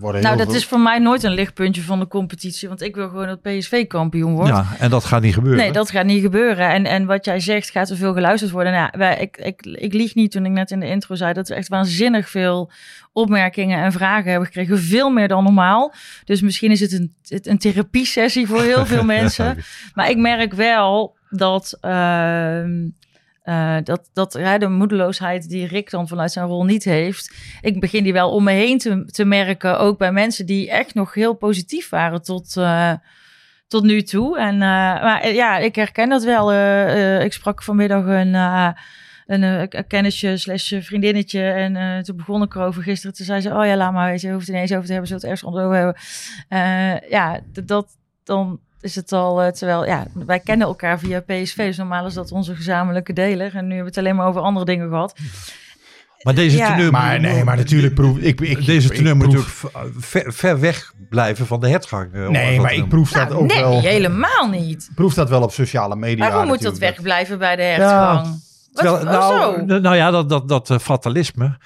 [0.00, 2.68] Nou, dat veel- is voor mij nooit een lichtpuntje van de competitie.
[2.68, 4.48] Want ik wil gewoon dat PSV kampioen wordt.
[4.50, 5.60] Ja, en dat gaat niet gebeuren.
[5.60, 6.68] Nee, dat gaat niet gebeuren.
[6.68, 8.72] En, en wat jij zegt, gaat er veel geluisterd worden.
[8.72, 11.48] Nou, wij, ik, ik, ik lieg niet toen ik net in de intro zei dat
[11.48, 12.70] we echt waanzinnig veel
[13.12, 14.78] opmerkingen en vragen hebben gekregen.
[14.78, 15.94] Veel meer dan normaal.
[16.24, 19.56] Dus misschien is het een, een therapiesessie voor heel veel mensen.
[19.94, 22.70] Maar ik merk wel dat, ehm,
[23.42, 27.34] eh, dat, dat de moedeloosheid die Rick dan vanuit zijn rol niet heeft.
[27.60, 29.78] Ik begin die wel om me heen te, te merken.
[29.78, 32.92] Ook bij mensen die echt nog heel positief waren tot, eh,
[33.68, 34.38] tot nu toe.
[34.38, 34.58] En, eh,
[35.02, 36.52] maar ja, ik herken dat wel.
[37.22, 38.34] Ik sprak vanmiddag een...
[39.26, 41.42] een kennisje slash vriendinnetje.
[41.42, 43.16] En toen begon ik erover gisteren.
[43.16, 44.18] Toen zei ze, oh ja, laat maar.
[44.20, 45.08] Je hoeft het ineens over te hebben.
[45.08, 45.96] Zo het ergens onder hebben.
[47.08, 49.42] Ja, dat dan is het al...
[49.42, 51.56] eh, terwijl, ja, wij kennen elkaar via PSV.
[51.56, 53.54] Dus normaal is dat onze gezamenlijke deler.
[53.54, 55.14] En nu hebben we het alleen maar over andere dingen gehad.
[56.22, 56.70] Maar deze Ja.
[56.70, 58.40] teneur, Maar nee, maar natuurlijk proef ik...
[58.40, 62.12] ik deze ik teneur moet proef- natuurlijk ver, ver weg blijven van de hertgang.
[62.14, 63.80] eh, Nee, maar ik proef dat Nou, ook nee, wel...
[63.80, 64.90] helemaal niet.
[64.94, 66.28] proef dat wel op sociale media.
[66.28, 68.20] Waarom moet dat wegblijven bij de hertgang?
[68.72, 71.58] Wat, Terwijl, oh, nou, nou ja, dat, dat, dat eh, fatalisme.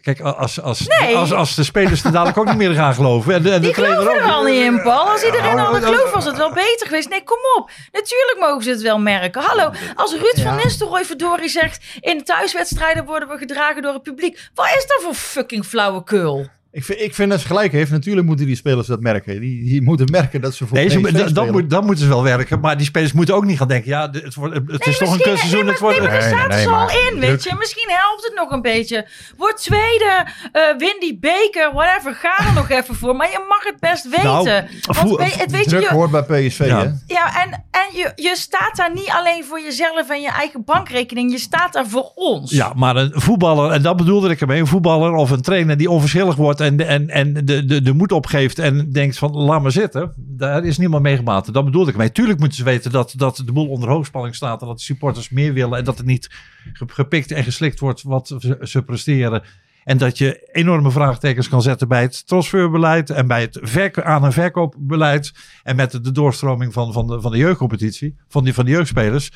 [0.00, 1.16] Kijk, als, als, Nee.
[1.16, 3.34] als, als de spelers er dadelijk ook niet meer gaan geloven.
[3.34, 5.10] En, Die geloven er al niet in, Paul.
[5.10, 7.08] Als iedereen Ja, al maar- gelooft, was het wel beter geweest.
[7.08, 7.70] Nee, kom op.
[7.92, 9.42] Natuurlijk mogen ze het wel merken.
[9.42, 11.84] Hallo, als Ruud van Nistelrooy verdorie zegt...
[12.00, 14.50] in thuiswedstrijden worden we gedragen door het publiek.
[14.54, 16.48] Wat is dat voor fucking flauwekul?
[16.74, 17.90] Ik vind, ik vind dat ze gelijk heeft.
[17.90, 19.40] Natuurlijk moeten die spelers dat merken.
[19.40, 21.52] Die, die moeten merken dat ze voor Nee, ze, PSV dat, dat, spelen.
[21.52, 22.60] moet, dat moeten ze wel werken.
[22.60, 23.90] Maar die spelers moeten ook niet gaan denken...
[23.90, 25.60] Ja, het, wordt, het is toch een kunstseizoen.
[25.60, 27.20] nee, Het wordt, nee, Nee, staat nee, ze al in, druk.
[27.20, 27.54] weet je.
[27.58, 29.08] Misschien helpt het nog een beetje.
[29.36, 32.14] Word tweede, eh, win die beker, whatever.
[32.14, 33.16] Ga er nog even voor.
[33.16, 34.24] Maar je mag het best weten.
[34.24, 34.44] Nou,
[34.82, 36.78] Want voel- we- het weet je, Druk je, hoort bij PSV, Ja.
[36.78, 36.90] hè?
[37.06, 41.30] ja, en, en je, je staat daar niet alleen voor jezelf en je eigen bankrekening.
[41.32, 42.50] Je staat daar voor ons.
[42.50, 45.90] Ja, maar een voetballer, en dat bedoelde ik ermee, een voetballer of een trainer die
[45.90, 49.72] onverschillig wordt en, en, en de, de, de moed opgeeft en denkt van laat maar
[49.72, 51.52] zitten, daar is niemand mee gemaakt.
[51.52, 52.12] Dat bedoelde ik ermee.
[52.12, 55.30] Tuurlijk moeten ze weten dat, dat de boel onder hoogspanning staat en dat de supporters
[55.30, 56.30] meer willen en dat er niet
[56.72, 59.42] ge- gepikt en geslikt wordt wat ze, presteren.
[59.84, 64.32] En dat je enorme vraagtekens kan zetten bij het transferbeleid en bij het aan- en
[64.32, 65.32] verkoopbeleid.
[65.62, 68.70] En met de, de doorstroming van, van, de, van de jeugdcompetitie, van, die, van de
[68.70, 69.30] jeugdspelers.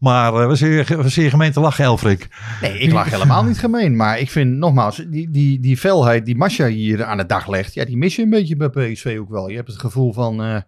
[0.00, 2.28] Maar eh, we zeer, we zeer gemeen te lachen, Elfrik.
[2.60, 3.96] Nee, ik lag helemaal niet gemeen.
[3.96, 7.74] Maar ik vind nogmaals, die, die, die felheid die Masha hier aan de dag legt,
[7.74, 9.48] ja, die mis je een beetje bij PSV ook wel.
[9.48, 10.60] Je hebt het gevoel van, eh,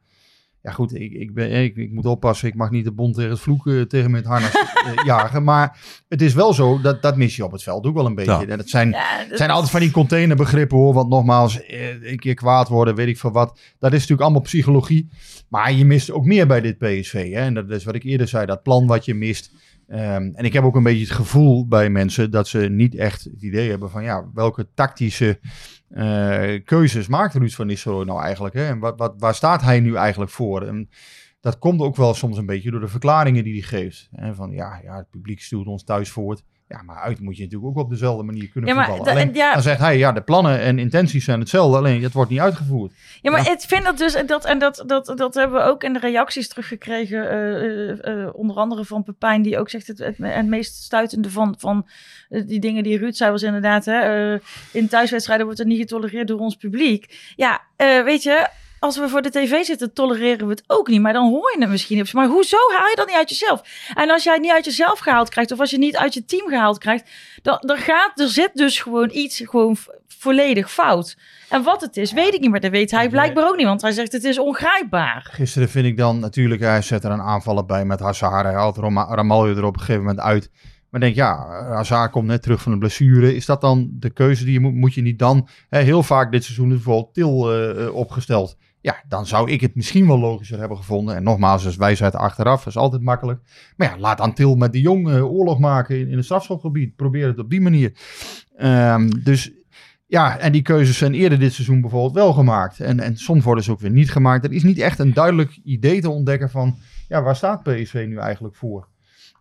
[0.63, 3.31] ja goed, ik, ik, ben, ik, ik moet oppassen, ik mag niet de bond tegen
[3.31, 4.53] het vloeken tegen met harnas
[4.87, 5.45] eh, jagen.
[5.45, 8.15] Maar het is wel zo, dat, dat mis je op het veld ook wel een
[8.15, 8.31] beetje.
[8.33, 8.47] Ja.
[8.47, 10.95] En het zijn, Ja, zijn altijd van die containerbegrippen hoor.
[10.95, 13.61] Want nogmaals, eh, een keer kwaad worden, weet ik veel wat.
[13.79, 15.09] Dat is natuurlijk allemaal psychologie.
[15.49, 17.33] Maar je mist ook meer bij dit PSV.
[17.33, 17.41] Hè?
[17.41, 19.53] En dat is wat ik eerder zei, dat plan wat je mist.
[19.89, 23.25] Ehm, en ik heb ook een beetje het gevoel bij mensen dat ze niet echt
[23.25, 25.39] het idee hebben van ja, welke tactische
[25.89, 28.55] eh, keuzes maakt Ruud van Nistelrooy nou eigenlijk?
[28.55, 28.67] Hè?
[28.67, 30.63] En wat, wat, waar staat hij nu eigenlijk voor?
[30.67, 30.89] En
[31.41, 34.09] dat komt ook wel soms een beetje door de verklaringen die hij geeft.
[34.15, 34.35] Hè?
[34.35, 36.45] Van ja, ja, het publiek stuurt ons thuis voort.
[36.69, 39.13] Ja, maar uit moet je natuurlijk ook op dezelfde manier kunnen Ja, maar voetballen.
[39.13, 39.53] Alleen, ja.
[39.53, 42.93] Dan zegt hij, ja, de plannen en intenties zijn hetzelfde, alleen het wordt niet uitgevoerd.
[43.23, 43.53] Ja, maar Ja.
[43.53, 45.99] ik vind dat dus, en dat, en dat, dat, dat hebben we ook in de
[45.99, 50.47] reacties teruggekregen, eh, eh, eh, onder andere van Pepijn, die ook zegt, het, het, het
[50.47, 51.89] meest stuitende van, van
[52.29, 54.35] die dingen die Ruud zei, was inderdaad, hè,
[54.73, 57.33] in thuiswedstrijden wordt het niet getolereerd door ons publiek.
[57.37, 57.61] Ja,
[58.05, 58.49] weet je,
[58.79, 61.61] als we voor de tv zitten, tolereren we het ook niet, maar dan hoor je
[61.61, 62.07] het misschien.
[62.13, 63.63] Maar hoezo haal je dat niet uit jezelf?
[63.95, 66.15] En als jij het niet uit jezelf gehaald krijgt, of als je het niet uit
[66.15, 67.11] je team gehaald krijgt,
[67.43, 69.77] dan, dan gaat, er zit dus gewoon iets gewoon
[70.19, 71.17] volledig fout.
[71.49, 73.83] En wat het is, weet ik niet, maar dat weet hij blijkbaar ook niet, want
[73.83, 75.29] hij zegt het is ongrijpbaar.
[75.33, 78.45] Gisteren vind ik dan natuurlijk, hij zet er een aanvaller bij met Hazard.
[78.45, 80.51] Hij haalt Ramaljo er op een gegeven moment uit.
[80.91, 83.35] Maar denk ja, Hazard komt net terug van een blessure.
[83.35, 84.75] Is dat dan de keuze die je moet?
[84.75, 88.57] Moet je niet dan hè, heel vaak dit seizoen bijvoorbeeld Til eh, eh, opgesteld?
[88.89, 91.17] Ja, dan zou ik het misschien wel logischer hebben gevonden.
[91.17, 92.67] En nogmaals, is wijsheid achteraf.
[92.67, 93.41] Is altijd makkelijk.
[93.77, 96.97] Maar ja, laat dan Til met de Jong eh, oorlog maken in, in het strafschopgebied.
[96.97, 97.93] Probeer het op die manier.
[98.57, 99.53] Ehm, dus
[100.07, 102.81] ja, en die keuzes zijn eerder dit seizoen bijvoorbeeld wel gemaakt.
[102.81, 104.45] En, en soms worden ze ook weer niet gemaakt.
[104.45, 106.77] Er is niet echt een duidelijk idee te ontdekken van...
[107.09, 108.89] ja, waar staat PSV nu eigenlijk voor?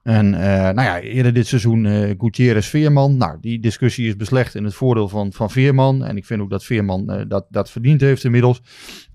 [0.03, 3.17] En eh, nou ja, eerder dit seizoen eh Gutierrez Veerman.
[3.17, 6.03] Nou, die discussie is beslecht in het voordeel van, van Veerman.
[6.03, 8.61] En ik vind ook dat Veerman dat, dat verdiend heeft inmiddels.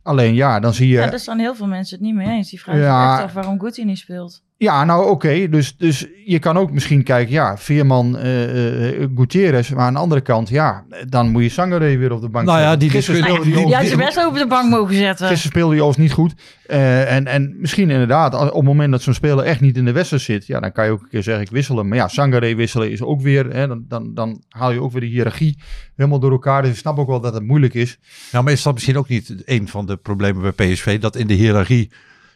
[0.03, 0.95] Alleen ja, dan zie je...
[0.99, 2.51] Ja, daar staan heel veel mensen het niet mee eens.
[2.51, 3.11] Die vragen Ja.
[3.11, 4.43] zich echt af waarom Guti niet speelt.
[4.63, 5.49] Ja, nou oké.
[5.49, 9.71] Dus, dus je kan ook misschien kijken, ja, Veerman, eh eh, Gutierrez.
[9.71, 12.59] Maar aan de andere kant, ja, dan moet je Sangare weer op de bank Nou
[12.59, 12.79] ja, zetten.
[12.81, 15.27] die Gisteren discussie- speelde Die hij had ze best op de bank mogen zetten.
[15.27, 16.35] Gisteren speelde hij overigens niet goed.
[16.67, 19.85] Eh, en, en misschien inderdaad, als- op het moment dat zo'n speler echt niet in
[19.85, 21.89] de wedstrijd zit, ja, dan kan je ook een keer zeggen, ik wissel hem.
[21.89, 25.01] Maar ja, Sangare wisselen is ook weer, hè, dan, dan, dan haal je ook weer
[25.01, 25.59] de hiërarchie
[25.97, 26.63] helemaal door elkaar.
[26.63, 27.99] Dus ik snap ook wel dat het moeilijk is.
[28.33, 31.01] Nou, maar is dat misschien ook niet een van de problemen bij PSV?
[31.01, 31.91] Dat in de hiërarchie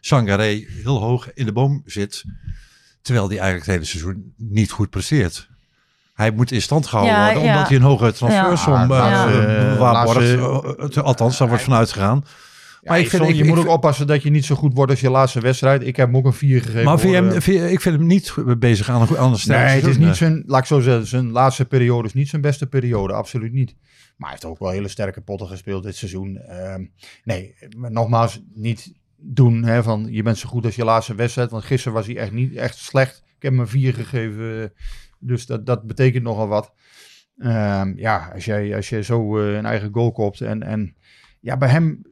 [0.07, 2.25] Sangaré heel hoog in de boom zit.
[3.03, 5.49] Terwijl hij eigenlijk het hele seizoen niet goed presteert.
[6.15, 7.43] Hij moet in stand gehouden Ja, worden.
[7.43, 7.53] ja.
[7.53, 8.87] Omdat hij een hoge transfersom Ja,
[9.79, 10.95] waarborgt.
[10.97, 12.25] Eh, Althans, daar wordt vanuit gegaan.
[12.25, 14.75] Ja, Maar ik vind- ik- je moet ik- ook oppassen dat je niet zo goed
[14.75, 15.87] wordt als je laatste wedstrijd.
[15.87, 16.85] Ik heb hem ook een 4 gegeven.
[16.85, 19.59] Maar vind hoor, hem, vind ik vind hem niet bezig aan een, aan een Nee,
[19.59, 22.67] het is niet zijn, laat ik zo zeggen, zijn laatste periode is niet zijn beste
[22.67, 23.75] periode, absoluut niet.
[24.17, 26.37] Maar hij heeft ook wel hele sterke potten gespeeld dit seizoen.
[26.37, 26.85] Ehm,
[27.25, 28.93] nee, maar nogmaals, niet
[29.27, 32.17] doen hè, van je bent zo goed als je laatste wedstrijd, want gisteren was hij
[32.17, 33.23] echt niet echt slecht.
[33.37, 34.69] Ik heb hem een 4 gegeven, eh,
[35.19, 36.73] dus dat, dat betekent nogal wat.
[37.39, 40.97] Ehm, ja, als jij, als jij zo eh, een eigen goal kopt en, en
[41.41, 42.03] ja, bij hem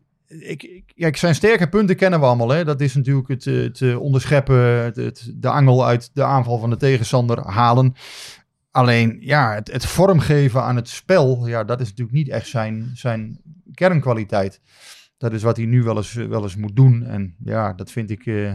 [0.41, 2.49] ik, ik, kijk, zijn sterke punten kennen we allemaal.
[2.49, 2.65] Hè?
[2.65, 4.95] Dat is natuurlijk het, eh, onderscheppen,
[5.41, 7.95] de angel uit de aanval van de tegenstander halen.
[8.71, 12.91] Alleen, ja, het, het vormgeven aan het spel, ja, dat is natuurlijk niet echt zijn,
[12.95, 13.41] zijn
[13.75, 14.61] kernkwaliteit.
[15.25, 17.03] Dat is wat hij nu wel eens, wel eens moet doen.
[17.03, 18.53] En ja, dat vind ik, eh,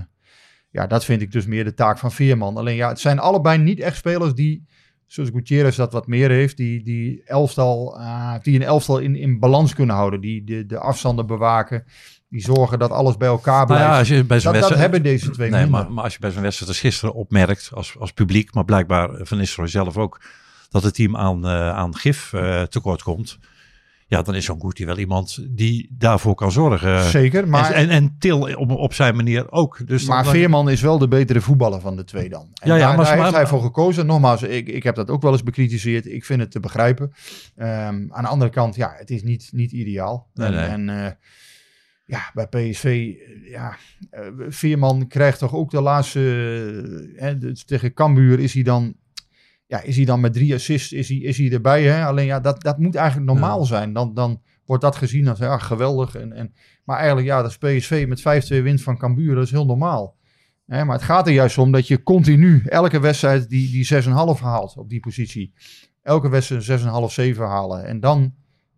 [0.69, 2.58] ja, dat vind ik dus meer de taak van Veerman.
[2.58, 4.65] Alleen ja, het zijn allebei niet echt spelers die,
[5.05, 9.39] zoals Gutierrez dat wat meer heeft, die, die, elftal, ah, die een elftal in, in
[9.39, 10.21] balans kunnen houden.
[10.21, 11.84] Die de, de afstanden bewaken.
[12.27, 13.86] Die zorgen dat alles bij elkaar Nou blijft.
[13.86, 16.32] ja, als je bij dat, dat hebben deze twee Nee, maar, maar als je bij
[16.32, 20.21] zo'n wedstrijd als gisteren opmerkt als, als publiek, maar blijkbaar Van Nistelrooy zelf ook,
[20.69, 23.39] dat het team aan, eh, aan gif eh, tekort komt.
[24.09, 27.03] Ja, dan is zo'n Guti wel iemand die daarvoor kan zorgen.
[27.03, 29.87] Zeker, maar, en, en, en Til op, op zijn manier ook.
[29.87, 32.47] Dus maar dan- Veerman is wel de betere voetballer van de twee dan.
[32.53, 34.05] En Ja, ja, daar, maar- daar heeft maar- hij voor gekozen.
[34.05, 36.05] Nogmaals, ik, ik heb dat ook wel eens bekritiseerd.
[36.05, 37.11] Ik vind het te begrijpen.
[37.55, 40.27] Ehm, aan de andere kant, ja, het is niet, niet ideaal.
[40.33, 40.95] Nee, en, nee.
[40.95, 41.11] en eh,
[42.05, 43.77] ja, bij PSV, eh, ja,
[44.09, 46.19] eh, Veerman krijgt toch ook de laatste,
[47.15, 48.93] hè, dus tegen Cambuur is hij dan,
[49.69, 51.84] ja, is hij dan met drie assists, is hij, is hij erbij.
[51.84, 52.05] Hè?
[52.05, 53.93] Alleen ja, dat, dat moet eigenlijk normaal zijn.
[53.93, 56.15] Dan, dan wordt dat gezien als ja, geweldig.
[56.15, 56.53] En, en,
[56.84, 58.19] maar eigenlijk, ja, dat is PSV met
[58.60, 60.17] 5-2 wint van Cambuur, dat is heel normaal.
[60.65, 64.10] Hè, maar het gaat er juist om dat je continu elke wedstrijd die, die 6,5
[64.41, 65.53] haalt op die positie.
[66.01, 67.86] Elke wedstrijd 6,5, 7 halen.
[67.86, 68.34] En dan,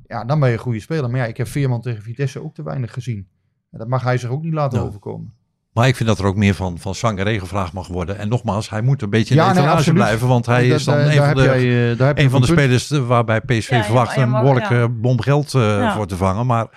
[0.07, 1.09] ja, dan ben je een goede speler.
[1.09, 3.27] Maar ja, ik heb Veerman tegen Vitesse ook te weinig gezien.
[3.69, 5.33] Ja, dat mag hij zich ook niet laten overkomen.
[5.73, 8.17] Maar ik vind dat er ook meer van, van Sangaré gevraagd mag worden.
[8.17, 9.93] En nogmaals, hij moet een beetje in Ja, de nee, absoluut.
[9.99, 10.27] blijven.
[10.27, 12.17] Want hij Dat- is dan daar- een daar van heb de, jij, eh, daar heb
[12.17, 14.87] je een van de spelers eh, waarbij PSV Ja, verwacht een behoorlijke ja.
[14.89, 15.95] bom geld eh, Ja.
[15.95, 16.45] voor te vangen.
[16.45, 16.67] Maar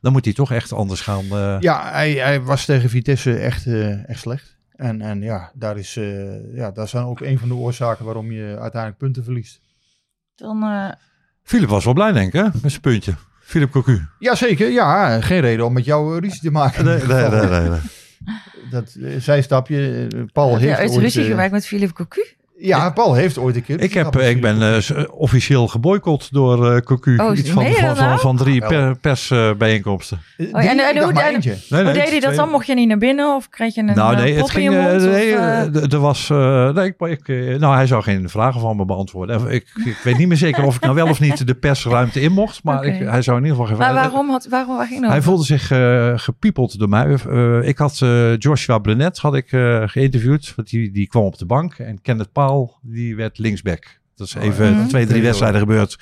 [0.00, 1.24] dan moet hij toch echt anders gaan.
[1.30, 4.56] eh, Ja, hij, hij was tegen Vitesse echt, eh, echt slecht.
[4.76, 8.32] En, en ja, daar is, eh, ja, dat zijn ook een van de oorzaken waarom
[8.32, 9.60] je uiteindelijk punten verliest.
[10.34, 10.88] Dan, eh,
[11.42, 12.42] Philip was wel blij, denk ik, hè?
[12.62, 13.14] met zijn puntje.
[13.40, 14.06] Philip Cocu.
[14.18, 15.20] Jazeker, ja.
[15.20, 16.84] Geen reden om met jou ruzie te maken.
[16.84, 17.78] Nee, nee, nee, nee, nee.
[18.70, 20.06] Dat eh, zijstapje.
[20.06, 21.00] eh, Paul heeft uit ooit...
[21.00, 22.24] ruzie eh, gemaakt met Philippe Cocu?
[22.66, 23.80] Ja, Paul heeft ooit een keer...
[23.80, 27.16] Ik, heb, ik ben eh, officieel geboycott door eh Cocu.
[27.16, 28.18] Oh, Iets van, dat nou?
[28.20, 30.20] van drie per, persbijeenkomsten.
[30.36, 31.42] Eh, Oh, en- en hoe- en-.
[31.70, 32.48] Nee, deed hij dat twee- dan?
[32.50, 34.74] Mocht je niet naar binnen of kreeg je een Nou eh, nee, het ging.
[34.74, 35.02] eh, mond?
[35.04, 36.30] nee, of, eh, eh, er was.
[36.30, 39.36] eh, nee, ik, ik, eh, nou, hij zou geen vragen van me beantwoorden.
[39.40, 42.20] En Ik, ik weet niet meer zeker of ik nou wel of niet de persruimte
[42.20, 42.64] in mocht.
[42.64, 45.10] Maar ik, hij zou in ieder geval geen maar waarom, had, waarom waar ging het
[45.10, 47.16] Hij voelde zich eh, gepiepeld door mij.
[47.28, 50.52] Eh, ik had eh, Joshua Brenet had ik, eh, geïnterviewd.
[50.56, 51.74] Want die, die kwam op de bank.
[51.74, 52.50] En Kenneth Paul
[52.82, 54.00] die werd linksback.
[54.16, 54.86] Dat is Oh, even ja.
[54.86, 55.98] twee, drie wedstrijden gebeurd.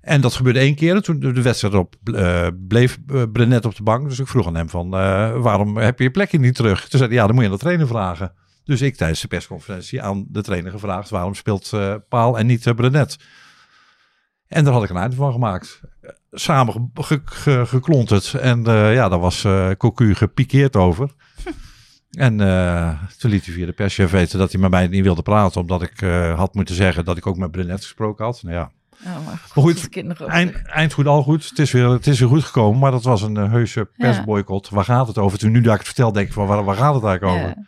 [0.00, 0.94] En dat gebeurde één keer.
[0.94, 2.98] En toen de wedstrijd op eh, bleef
[3.32, 4.08] Brenet op de bank.
[4.08, 6.80] Dus ik vroeg aan hem van, eh, waarom heb je je plekje niet terug?
[6.88, 8.32] Toen zei hij, ja, dan moet je aan de trainer vragen.
[8.64, 12.74] Dus ik tijdens de persconferentie aan de trainer gevraagd, waarom speelt eh, Paal en niet
[12.74, 13.16] Brenet?
[14.46, 15.80] En daar had ik een eind van gemaakt.
[16.30, 18.34] Samen ge- ge- ge- geklonterd.
[18.34, 21.10] En eh, ja, daar was eh Cocu gepikeerd over.
[22.10, 25.22] En eh, toen liet hij via de perschef weten dat hij met mij niet wilde
[25.22, 25.60] praten.
[25.60, 28.42] Omdat ik eh, had moeten zeggen dat ik ook met Brenet gesproken had.
[28.42, 28.70] Nou ja,
[29.06, 31.48] Oh, maar Maar goed, goed, eind, eind goed, al goed.
[31.48, 32.78] Het is, weer, het is weer goed gekomen.
[32.78, 34.68] Maar dat was een eh, heuse persboycott.
[34.68, 35.38] Waar gaat het over?
[35.38, 37.48] Toen nu dat ik het vertel, denk ik van waar, waar gaat het eigenlijk over?
[37.56, 37.64] Ja,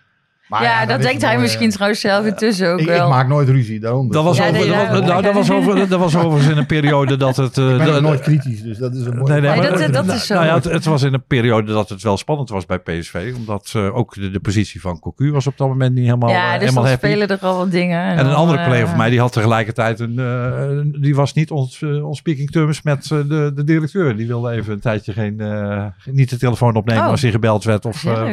[0.50, 3.02] Maar ja, dat denkt hij wel, misschien eh, trouwens zelf intussen ook ik, wel.
[3.04, 4.10] ik maak nooit ruzie, daarom.
[4.12, 6.48] Dat was, Ja, over, nee, dat, ja, was- nou, dat, was over, dat was overigens
[6.52, 7.58] in een periode dat het...
[7.58, 9.30] eh, ik ben nooit kritisch, dus dat is een mooie...
[9.32, 10.34] Nee, nee, Nee, maar- dat- dat is zo.
[10.34, 13.32] Nou ja, het, het was in een periode dat het wel spannend was bij PSV.
[13.36, 16.50] Omdat eh, ook de, de positie van Cocu was op dat moment niet helemaal, ja,
[16.52, 17.06] dus helemaal dan happy.
[17.06, 18.02] spelen er al wat dingen.
[18.02, 20.18] En een dan, andere collega van mij, die had tegelijkertijd een...
[20.18, 24.16] eh, die was niet on, eh, on speaking terms met de, de directeur.
[24.16, 27.10] Die wilde even een tijdje geen, eh, niet de telefoon opnemen Oh.
[27.10, 27.84] als hij gebeld werd.
[27.84, 28.28] Of, eh,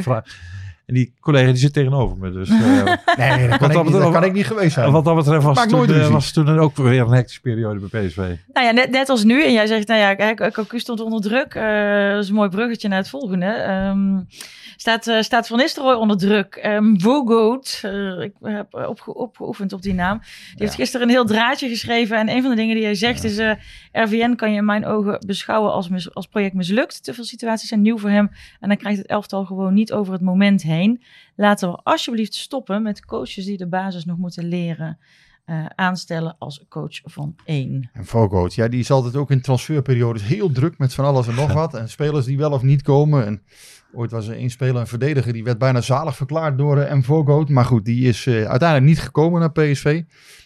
[0.87, 2.31] en die collega die zit tegenover me.
[2.31, 2.57] Dus eh,
[3.17, 4.91] Nee, dat kan, ik, dat niet, dat betreft- kan ik niet geweest zijn.
[4.91, 8.05] wat dat betreft was, toen, nooit eh, was toen ook weer een hectische periode bij
[8.07, 8.17] PSV.
[8.17, 9.43] Nou ja, net, net als nu.
[9.45, 11.53] En jij zegt, nou ja, kijk, Cocu stond onder druk.
[11.53, 13.45] Eh, dat is een mooi bruggetje naar het volgende.
[13.45, 14.19] Ehm,
[14.77, 16.55] staat, eh, staat Van Nistelrooy onder druk.
[16.55, 20.17] Ehm Vogoat, eh, ik heb opge opgeoefend op die naam.
[20.19, 22.17] Die heeft gisteren een heel draadje geschreven.
[22.17, 23.37] En een van de dingen die hij zegt is...
[23.37, 23.51] eh,
[23.91, 27.03] RVN kan je in mijn ogen beschouwen als, mis- als project mislukt.
[27.03, 28.31] Te veel situaties zijn nieuw voor hem.
[28.59, 30.75] En dan krijgt het elftal gewoon niet over het moment heen.
[31.35, 34.97] Laten we alsjeblieft stoppen met coaches die de basis nog moeten leren...
[35.47, 37.89] eh, aanstellen als coach van één.
[37.93, 41.35] En Vogoot, ja, die is altijd ook in transferperiodes heel druk met van alles en
[41.35, 41.73] nog wat.
[41.73, 43.25] En spelers die wel of niet komen.
[43.25, 43.41] En
[43.93, 47.53] ooit was er één speler, een verdediger, die werd bijna zalig verklaard door uh, M.
[47.53, 50.03] Maar goed, die is eh, uiteindelijk niet gekomen naar PSV.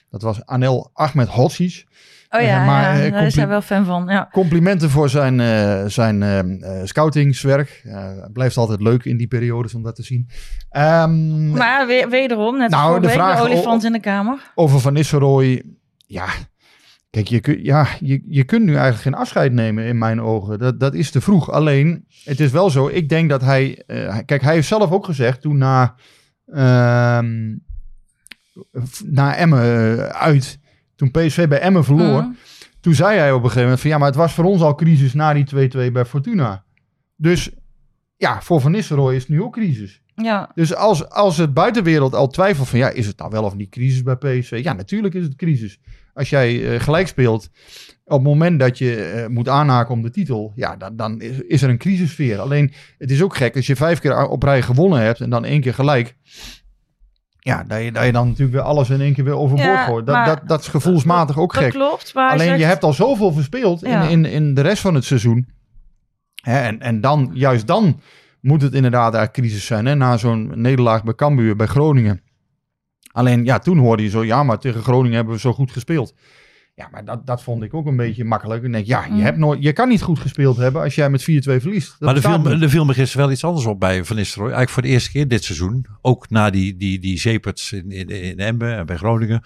[0.09, 1.85] Dat was Anel Ahmed Hodzic.
[2.33, 4.05] Oh ja, Eh, maar, ja eh, daar is hij wel fan van.
[4.07, 4.27] Ja.
[4.31, 6.23] Complimenten voor zijn, eh, zijn
[6.87, 7.81] scoutingswerk.
[8.21, 10.29] Het blijft altijd leuk in die periodes om dat te zien.
[10.69, 14.51] Ehm, Maar weer, wederom, net als Nou, de week, vraag- de olifant in de kamer.
[14.55, 15.63] over Van Nistelrooy.
[16.07, 16.25] Ja,
[17.09, 20.59] kijk, je, kun- ja, je, je kunt nu eigenlijk geen afscheid nemen in mijn ogen.
[20.59, 21.51] Dat, dat is te vroeg.
[21.51, 22.87] Alleen, het is wel zo.
[22.87, 23.83] Ik denk dat hij...
[24.25, 25.95] kijk, hij heeft zelf ook gezegd toen na...
[26.53, 27.55] ehm
[29.05, 30.59] na Emmen uit...
[31.01, 32.21] Toen PSV bij Emmen verloor...
[32.21, 32.31] Mhm.
[32.79, 33.89] Toen zei hij op een gegeven moment van...
[33.89, 36.63] Ja, maar het was voor ons al crisis na die 2-2 bij Fortuna.
[37.15, 37.49] Dus
[38.17, 40.01] ja, voor Van Nistelrooy is het nu ook crisis.
[40.15, 43.55] Ja, Dus als, als het buitenwereld al twijfelt van ja, is het nou wel of
[43.55, 44.59] niet crisis bij PSV?
[44.63, 45.79] Ja, natuurlijk is het crisis.
[46.13, 47.49] Als jij eh, gelijk speelt
[48.03, 51.41] op het moment dat je eh, moet aanhaken om de titel, ja, dan, dan is,
[51.41, 52.39] is er een crisissfeer.
[52.39, 55.45] Alleen, het is ook gek als je vijf keer op rij gewonnen hebt en dan
[55.45, 56.15] één keer gelijk.
[57.43, 59.85] Ja, dat je, dat je dan natuurlijk weer alles in één keer weer overboord Ja,
[59.85, 60.05] gooit.
[60.05, 61.71] Dat, dat, dat is gevoelsmatig ook Dat gek.
[61.71, 64.03] klopt, maar Alleen zegt- je hebt al zoveel verspeeld Ja.
[64.03, 65.47] in, in, in de rest van het seizoen.
[66.41, 67.99] Hè, en, en dan, juist dan
[68.41, 69.85] moet het inderdaad eigenlijk crisis zijn.
[69.85, 69.95] Hè?
[69.95, 72.21] Na zo'n nederlaag bij Cambuur, bij Groningen.
[73.11, 76.13] Alleen ja, toen hoorde je zo, ja, maar tegen Groningen hebben we zo goed gespeeld.
[76.81, 78.63] Ja, maar dat, dat vond ik ook een beetje makkelijk.
[78.63, 79.19] Ik denk, ja, je, Mm.
[79.19, 81.25] hebt nooit, je kan niet goed gespeeld hebben als jij met 4-2
[81.61, 81.89] verliest.
[81.89, 84.51] Dat maar er viel, er viel me gisteren wel iets anders op bij Van Nistelrooy.
[84.51, 85.85] Eigenlijk voor de eerste keer dit seizoen.
[86.01, 89.41] Ook na die, die, die zeeperts in, in, in Emmen en bij Groningen.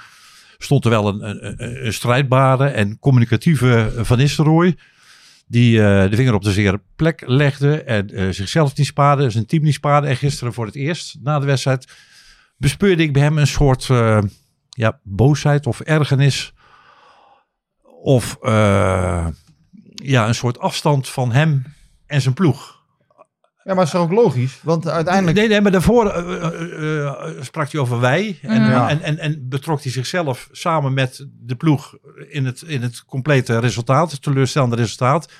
[0.57, 4.77] Stond er wel een, een, strijdbare en communicatieve Van Nistelrooy.
[5.47, 7.83] Die eh, de vinger op de zere plek legde.
[7.83, 9.29] En eh, zichzelf niet spaarde.
[9.29, 10.07] Zijn team niet spaarde.
[10.07, 11.87] En gisteren voor het eerst na de wedstrijd.
[12.57, 14.21] Bespeurde ik bij hem een soort eh,
[14.69, 16.53] ja, boosheid of ergernis.
[18.05, 19.27] Of eh,
[19.95, 21.63] ja, een soort afstand van hem
[22.05, 22.83] en zijn ploeg.
[23.63, 24.59] Ja, maar het is ook logisch?
[24.63, 25.37] Want uiteindelijk...
[25.37, 28.39] Nee, nee, maar daarvoor eh, eh, sprak hij over wij.
[28.41, 28.89] En, Ja.
[28.89, 31.97] en, en, en betrok hij zichzelf samen met de ploeg
[32.29, 35.31] in het, in het complete resultaat, het teleurstellende resultaat.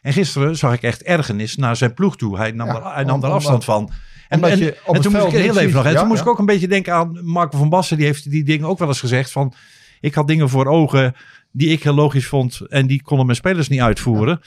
[0.00, 2.36] En gisteren zag ik echt ergernis naar zijn ploeg toe.
[2.36, 3.92] Hij nam, Ja, er, hij nam om- er afstand van.
[4.28, 5.94] En, en, je op en toen moest ik heel even nog.
[5.94, 7.96] toen moest ik ook een beetje denken aan Marco van Basten.
[7.96, 9.54] Die heeft die dingen ook wel eens gezegd van.
[10.00, 11.14] Ik had dingen voor ogen
[11.52, 12.60] die ik heel logisch vond.
[12.68, 14.40] En die konden mijn spelers niet uitvoeren.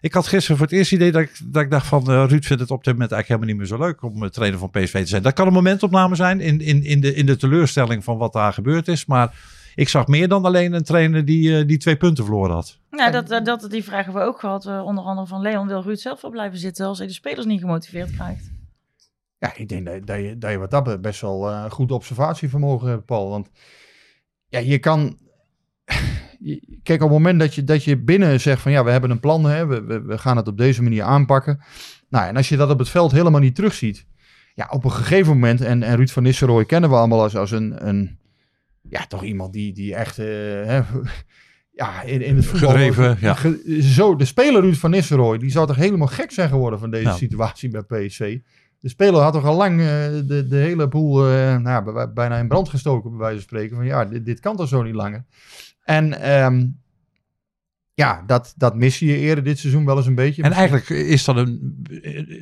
[0.00, 2.44] Ik had gisteren voor het eerst idee dat ik, dat ik dacht van eh, Ruud
[2.44, 4.70] vindt het op dit moment eigenlijk helemaal niet meer zo leuk om eh, trainer van
[4.70, 5.22] PSV te zijn.
[5.22, 8.52] Dat kan een momentopname zijn in, in, in, de, in de teleurstelling van wat daar
[8.52, 9.06] gebeurd is.
[9.06, 9.34] Maar
[9.78, 12.78] ik zag meer dan alleen een trainer die, eh, die twee punten verloren had.
[12.90, 14.66] Ja, dat, dat, dat, die vragen hebben we ook gehad.
[14.66, 15.66] eh, onder andere van Leon.
[15.66, 18.50] Wil Ruud zelf wel blijven zitten als hij de spelers niet gemotiveerd krijgt?
[19.38, 21.92] Ja, ik denk dat, dat, je, dat je wat dat betreft best wel eh, goed
[21.92, 23.28] observatievermogen hebt, Paul.
[23.28, 23.48] Want
[24.48, 25.18] ja, je kan...
[26.82, 29.20] Kijk, op het moment dat je, dat je binnen zegt van ja, we hebben een
[29.20, 31.60] plan, hè, we, we, we gaan het op deze manier aanpakken.
[32.08, 34.06] Nou, en als je dat op het veld helemaal niet terugziet.
[34.54, 37.50] Ja, op een gegeven moment, en, en Ruud van Nistelrooy kennen we allemaal als, als
[37.50, 38.18] een, een,
[38.88, 40.80] ja, toch iemand die, die echt, eh, hè,
[41.80, 42.70] ja, in, in het voetbal...
[42.70, 43.34] Gedreven, ja.
[43.34, 46.90] ge- zo, de speler Ruud van Nistelrooy, die zou toch helemaal gek zijn geworden van
[46.90, 47.18] deze Nou.
[47.18, 48.38] situatie bij PSV.
[48.80, 49.86] De speler had toch al lang eh,
[50.26, 53.76] de, de hele boel eh, nou bijna in brand gestoken, bij wijze van spreken.
[53.76, 55.24] Van ja, dit, dit kan toch zo niet langer.
[55.88, 56.66] En ehm,
[57.94, 60.42] ja, dat, dat mis je eerder dit seizoen wel eens een beetje.
[60.42, 61.84] En eigenlijk is dat, een,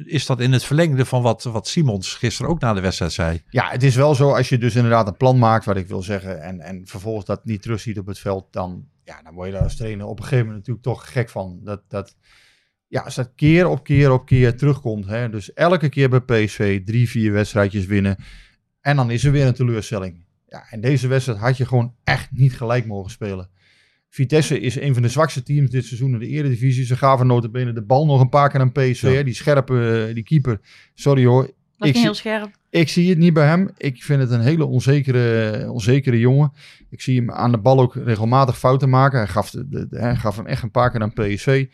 [0.06, 3.42] is dat in het verlengde van wat, wat Simons gisteren ook na de wedstrijd zei.
[3.48, 6.02] Ja, het is wel zo als je dus inderdaad een plan maakt, wat ik wil
[6.02, 9.52] zeggen, en, en vervolgens dat niet terugziet op het veld, dan, ja, dan word je
[9.52, 11.60] daar als trainer op een gegeven moment natuurlijk toch gek van.
[11.62, 12.16] Dat, dat,
[12.86, 16.84] ja, als dat keer op keer op keer terugkomt, hè, dus elke keer bij PSV
[16.84, 18.16] drie, vier wedstrijdjes winnen,
[18.80, 20.25] en dan is er weer een teleurstelling.
[20.56, 23.48] Ja, en deze wedstrijd had je gewoon echt niet gelijk mogen spelen.
[24.08, 26.84] Vitesse is een van de zwakste teams dit seizoen in de Eredivisie.
[26.84, 29.02] Ze gaven notabene de bal nog een paar keer aan PSV.
[29.02, 29.10] Ja.
[29.10, 30.60] hè, Die scherpe, eh, die keeper.
[30.94, 32.50] Sorry hoor, Dat Ik heel scherp.
[32.70, 33.70] ik zie het niet bij hem.
[33.76, 36.52] Ik vind het een hele onzekere, onzekere jongen.
[36.90, 39.18] Ik zie hem aan de bal ook regelmatig fouten maken.
[39.18, 41.66] Hij gaf, de, de- de- hij gaf hem echt een paar keer aan PSV.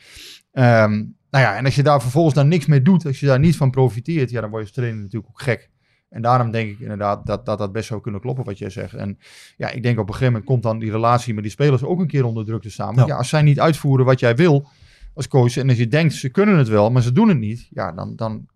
[0.52, 0.90] Ehm,
[1.30, 3.56] nou ja, en als je daar vervolgens dan niks mee doet, als je daar niet
[3.56, 5.70] van profiteert, ja, dan word je als trainer natuurlijk ook gek.
[6.12, 8.94] En daarom denk ik inderdaad dat dat, dat best zou kunnen kloppen wat jij zegt.
[8.94, 9.18] En
[9.56, 12.00] ja, ik denk op een gegeven moment komt dan die relatie met die spelers ook
[12.00, 12.94] een keer onder druk te staan.
[13.06, 14.68] Ja, als zij niet uitvoeren wat jij wil
[15.14, 17.68] als coach, en als je denkt ze kunnen het wel, maar ze doen het niet,
[17.70, 18.46] ja, dan, dan,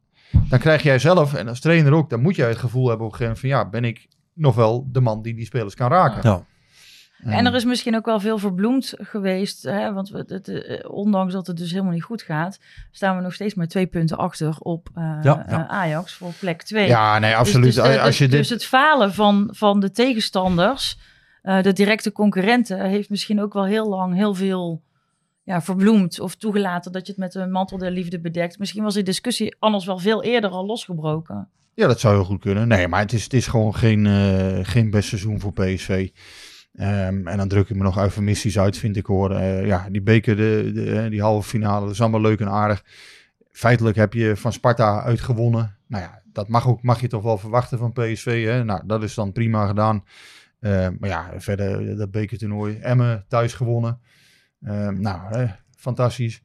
[0.48, 3.12] dan krijg jij zelf, en als trainer ook, dan moet jij het gevoel hebben op
[3.12, 5.90] een gegeven moment van ja, ben ik nog wel de man die die spelers kan
[5.90, 6.30] raken.
[6.30, 6.44] Ja.
[7.24, 9.62] En er is misschien ook wel veel verbloemd geweest.
[9.62, 9.92] Hè?
[9.92, 12.58] Want we, het, eh, ondanks dat het dus helemaal niet goed gaat,
[12.90, 15.46] staan we nog steeds maar twee punten achter op eh, Ja, ja.
[15.46, 16.86] eh, Ajax voor plek twee.
[16.86, 17.74] Ja, nee, Dus- absoluut.
[17.74, 18.58] Dus, als je dus dit...
[18.58, 20.98] het falen van, van de tegenstanders,
[21.42, 24.82] de directe concurrenten, heeft misschien ook wel heel lang heel veel
[25.42, 28.58] ja, verbloemd of toegelaten dat je het met een mantel der liefde bedekt.
[28.58, 31.48] Misschien was die discussie anders wel veel eerder al losgebroken.
[31.74, 32.68] Ja, dat zou heel goed kunnen.
[32.68, 34.06] Nee, maar het is, het is gewoon geen,
[34.64, 36.08] geen best seizoen voor PSV.
[36.76, 39.30] Ehm, en dan druk ik me nog eufemistisch uit, vind ik hoor.
[39.30, 42.84] Eh, ja, die beker, de, eh, die halve finale, dat is allemaal leuk en aardig.
[43.52, 45.76] Feitelijk heb je van Sparta uitgewonnen.
[45.86, 48.44] Nou ja, dat mag, ook, mag je toch wel verwachten van PSV.
[48.44, 48.64] Hè?
[48.64, 50.04] Nou, dat is dan prima gedaan.
[50.60, 52.78] Eh, maar ja, verder eh, dat bekertoernooi.
[52.78, 54.00] Emmen thuis gewonnen.
[54.62, 56.42] Ehm, nou, hè, fantastisch.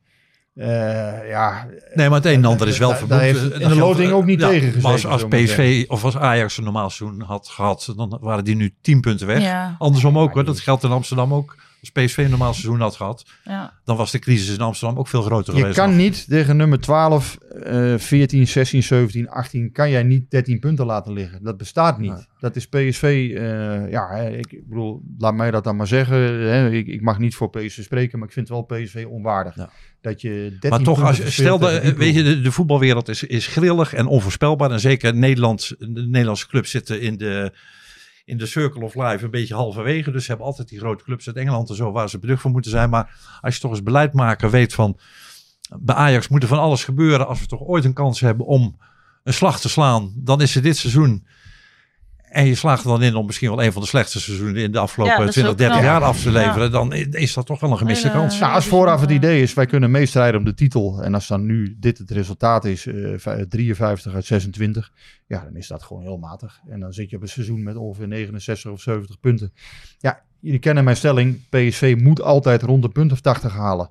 [0.54, 4.26] Eh, ja, Nee, maar het een en ander is wel Dat in de loting ook
[4.26, 8.18] niet ja, tegen Maar als, PSV of als Ajax een normaal seizoen had gehad, dan
[8.22, 9.42] waren die nu 10 punten weg.
[9.42, 10.46] Ja, Andersom ook, hoor.
[10.46, 11.56] dat geldt in Amsterdam ook.
[11.82, 13.74] Als PSV een normaal seizoen had gehad, ja.
[13.84, 15.78] dan was de crisis in Amsterdam ook veel groter Je geweest.
[15.78, 15.98] kan nog.
[15.98, 21.13] niet tegen nummer 12, eh 14, 16, 17, 18, kan jij niet 13 punten laten
[21.13, 21.44] liggen.
[21.44, 22.12] Dat bestaat niet.
[22.12, 22.26] Nee.
[22.39, 26.17] Dat is PSV, eh, ja, ik bedoel, laat mij dat dan maar zeggen.
[26.48, 29.55] Hè, ik, ik mag niet voor PSV spreken, maar ik vind wel PSV onwaardig.
[29.55, 29.70] Ja.
[30.01, 33.47] Dat je 13 Maar toch, als, stel, de, weet je, de, de voetbalwereld is, is
[33.47, 34.72] grillig en onvoorspelbaar.
[34.72, 37.51] En zeker Nederland, de Nederlandse clubs zitten in de,
[38.32, 40.11] in de Circle of Life een beetje halverwege.
[40.11, 42.51] Dus ze hebben altijd die grote clubs uit Engeland en zo waar ze beducht voor
[42.51, 42.89] moeten zijn.
[42.89, 44.97] Maar als je toch als beleidmaker weet van
[45.79, 48.77] bij Ajax moet er van alles gebeuren als we toch ooit een kans hebben om
[49.23, 51.25] een slag te slaan, dan is het dit seizoen.
[52.32, 54.71] En je slaagt er dan in om misschien wel een van de slechtste seizoenen in
[54.71, 55.91] de afgelopen dat is 20, ook 30 knap.
[55.91, 56.45] jaar af te Ja.
[56.45, 56.71] leveren.
[56.71, 58.39] Dan is dat toch wel een gemiste Hele- kans.
[58.39, 61.03] Nou, als vooraf het idee is, wij kunnen meestrijden om de titel.
[61.03, 64.91] En als dan nu dit het resultaat is, eh, vij- 53 uit 26.
[65.27, 66.59] Ja, dan is dat gewoon heel matig.
[66.69, 69.53] En dan zit je op een seizoen met ongeveer 69 of 70 punten.
[69.99, 71.39] Ja, jullie kennen mijn stelling.
[71.49, 73.89] PSV moet altijd rond de punt of 80 halen.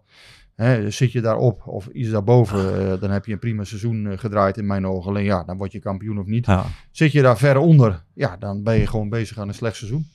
[0.61, 4.19] Hè, zit je daarop of iets daarboven, eh, dan heb je een prima seizoen eh,
[4.19, 5.11] gedraaid in mijn ogen.
[5.11, 6.47] Alleen ja, dan word je kampioen of niet.
[6.47, 6.65] Ja.
[6.91, 10.07] Zit je daar ver onder, ja, dan ben je gewoon bezig aan een slecht seizoen.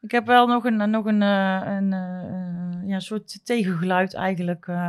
[0.00, 4.86] Ik heb wel nog een, nog een, eh, een eh, ja, soort tegengeluid eigenlijk eh,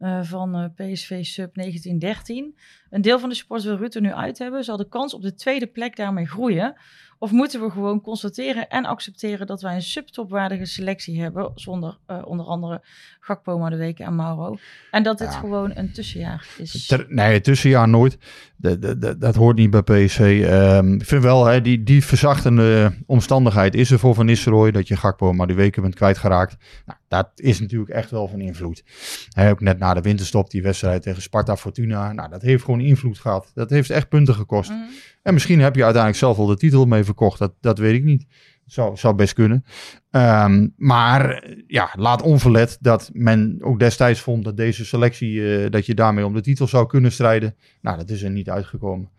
[0.00, 2.56] eh, van eh, PSV Sub 1913.
[2.90, 4.64] Een deel van de supporters wil Rutte nu uit hebben.
[4.64, 6.74] Zal de kans op de tweede plek daarmee groeien?
[7.22, 12.22] Of moeten we gewoon constateren en accepteren dat wij een subtopwaardige selectie hebben, zonder eh,
[12.24, 12.82] onder andere
[13.20, 14.56] Gakpo, Maar de Weken en Mauro.
[14.90, 15.38] En dat dit Ja.
[15.38, 16.86] gewoon een tussenjaar is.
[16.86, 18.18] Ter- nee, het tussenjaar nooit.
[18.56, 20.44] Dat, dat, dat, dat hoort niet bij PSV.
[20.46, 24.70] Ehm, ik vind wel, hè, die, die verzachtende omstandigheid is er voor Van Nistelrooy.
[24.70, 26.56] Dat je Gakpo maar die weken bent kwijtgeraakt.
[26.86, 28.84] Nou, dat is natuurlijk echt wel van invloed.
[29.28, 32.12] Hè, ook net na de winterstop, die wedstrijd tegen Sparta Fortuna.
[32.12, 33.50] Nou, dat heeft gewoon invloed gehad.
[33.54, 34.70] Dat heeft echt punten gekost.
[34.70, 34.80] Mhm.
[35.22, 37.38] En misschien heb je uiteindelijk zelf wel de titel mee verkocht.
[37.38, 38.26] Dat, dat weet ik niet.
[38.66, 39.64] Zou, zou best kunnen.
[40.10, 45.86] Ehm, maar ja, laat onverlet dat men ook destijds vond dat deze selectie, eh, dat
[45.86, 47.56] je daarmee om de titel zou kunnen strijden.
[47.80, 49.10] Nou, dat is er niet uitgekomen.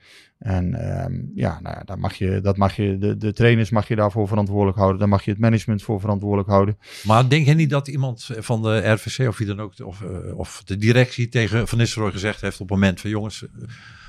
[0.41, 3.87] En ehm, ja, nou ja, daar mag je, dat mag je, de, de trainers mag
[3.87, 4.99] je daarvoor verantwoordelijk houden.
[4.99, 6.77] Daar mag je het management voor verantwoordelijk houden.
[7.03, 10.37] Maar denk je niet dat iemand van de RVC of wie dan ook, of, eh,
[10.37, 13.45] of de directie tegen Van Nistelrooy gezegd heeft op het moment van jongens,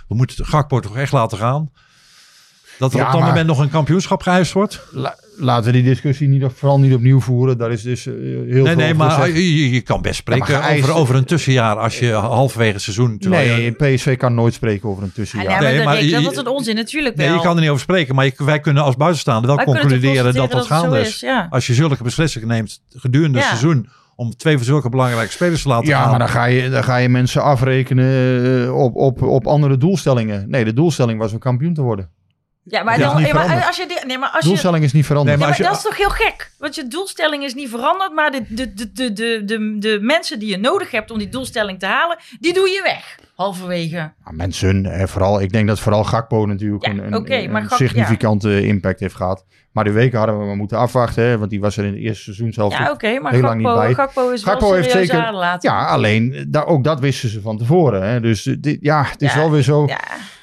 [0.08, 1.70] we moeten de Gakpo toch echt laten gaan?
[2.78, 4.86] Dat er Ja, op dat maar- moment nog een kampioenschap geëist wordt?
[4.90, 7.58] La- laten we die discussie niet, vooral niet opnieuw voeren.
[7.58, 9.36] Daar is dus eh, heel Nee, veel nee, over maar gezegd.
[9.72, 13.18] je, kan best spreken geëist- over, over een tussenjaar als je halverwege het seizoen...
[13.18, 15.50] terwijl je- Nee, PSV kan nooit spreken over een Ah, tussenjaar.
[15.50, 17.36] ja, maar Nee, dat- maar dat was een onzin, natuurlijk Nee, wel.
[17.36, 20.34] je kan er niet over spreken, maar je- wij kunnen als buitenstaander wel Wij concluderen
[20.34, 21.20] dat dat gaande is.
[21.20, 21.46] Ja.
[21.50, 25.68] Als je zulke beslissingen neemt gedurende het seizoen om twee van zulke belangrijke spelers te
[25.68, 26.10] laten Ja, gaan.
[26.10, 30.44] maar dan ga je, dan ga je mensen afrekenen eh, op, op, op andere doelstellingen.
[30.50, 32.08] Nee, de doelstelling was om kampioen te worden.
[32.64, 33.66] Ja, maar, Ja, dan, maar veranderd.
[33.66, 35.38] als je die- nee, maar als je doelstelling is niet veranderd.
[35.38, 36.50] Nee, Ja, maar maar als je- dat is toch heel gek?
[36.58, 40.38] Want je doelstelling is niet veranderd, maar de, de, de, de, de, de, de mensen
[40.38, 43.18] die je nodig hebt om die doelstelling te halen, die doe je weg.
[43.36, 44.12] Halverwege.
[44.24, 47.62] Nou, mensen, eh, vooral, ik denk dat vooral Gakpo natuurlijk Ja, een, een, oké, maar
[47.62, 49.44] een Gak- significante impact heeft gehad.
[49.72, 52.00] Maar de weken hadden we maar moeten afwachten, hè, want die was er in het
[52.02, 53.94] eerste seizoen zelf Ja, oké, maar heel lang niet Gakpo, bij.
[53.94, 55.56] Gakpo is Gakpo wel heeft zeker-.
[55.60, 58.02] Ja, alleen eh, daar, ook dat wisten ze van tevoren.
[58.08, 58.20] Hè.
[58.20, 59.86] Dus eh, dit, ja, het is Ja, wel weer zo.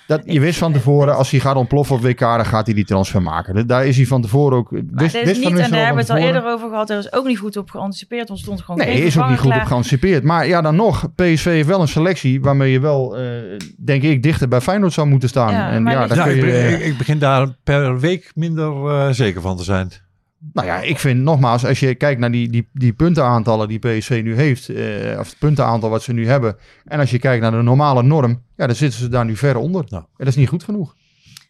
[0.09, 2.85] Dat, je wist van tevoren, als hij gaat ontploffen op WK, dan gaat hij die
[2.85, 3.67] transfer maken.
[3.67, 4.71] Daar is hij van tevoren ook.
[4.71, 6.69] maar Wist, dat is wist niet, Van en daar hebben we het al eerder over
[6.69, 9.29] gehad, er is ook niet goed op geanticipeerd, er stond gewoon Nee, geen is ook
[9.29, 10.23] niet goed op geanticipeerd.
[10.23, 13.23] Maar ja, dan nog, PSV heeft wel een selectie waarmee je wel, eh,
[13.77, 15.51] denk ik, dichter bij Feyenoord zou moeten staan.
[15.51, 18.31] Ja, en maar ja, daar Ja, kun ik, je, ik, ik begin daar per week
[18.35, 19.91] minder eh, zeker van te zijn.
[20.53, 24.21] Nou ja, ik vind nogmaals, als je kijkt naar die, die, die puntenaantallen die PSV
[24.23, 27.51] nu heeft, eh, of het puntenaantal wat ze nu hebben, en als je kijkt naar
[27.51, 29.83] de normale norm, ja, dan zitten ze daar nu ver onder.
[29.87, 29.97] Ja.
[29.97, 30.95] En dat is niet goed genoeg.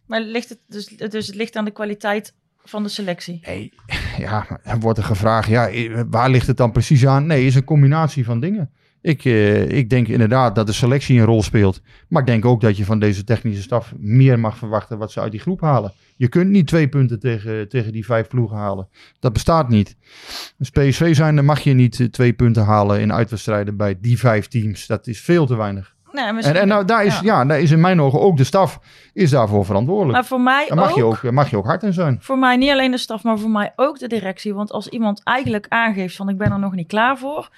[0.06, 2.34] Maar ligt het, dus, dus het ligt aan de kwaliteit
[2.64, 3.40] van de selectie.
[3.46, 3.74] Nee,
[4.18, 7.26] ja, dan wordt er gevraagd, ja, eh, waar ligt het dan precies aan?
[7.26, 8.72] Nee, het is een combinatie van dingen.
[9.02, 11.82] Ik, eh, ik denk inderdaad dat de selectie een rol speelt.
[12.08, 15.20] Maar ik denk ook dat je van deze technische staf meer mag verwachten wat ze
[15.20, 15.94] uit die groep halen.
[16.20, 18.90] Je kunt niet twee punten tegen, tegen die vijf ploegen halen.
[19.20, 19.96] Dat bestaat niet.
[20.60, 24.20] Als PSV zijn, dan mag je niet eh, twee punten halen in uitwedstrijden bij die
[24.20, 24.88] vijf teams.
[24.88, 25.96] Dat is veel te weinig.
[26.12, 27.46] Nee, En, en nou, daar, is, ja.
[27.46, 28.80] daar is in mijn ogen ook de staf
[29.14, 30.14] is daarvoor verantwoordelijk.
[30.14, 32.18] Maar voor mij Daar mag, ook, je ook, mag je ook hard in zijn.
[32.22, 34.54] voor mij niet alleen de staf, maar voor mij ook de directie.
[34.54, 37.50] Want als iemand eigenlijk aangeeft van ik ben er nog niet klaar voor.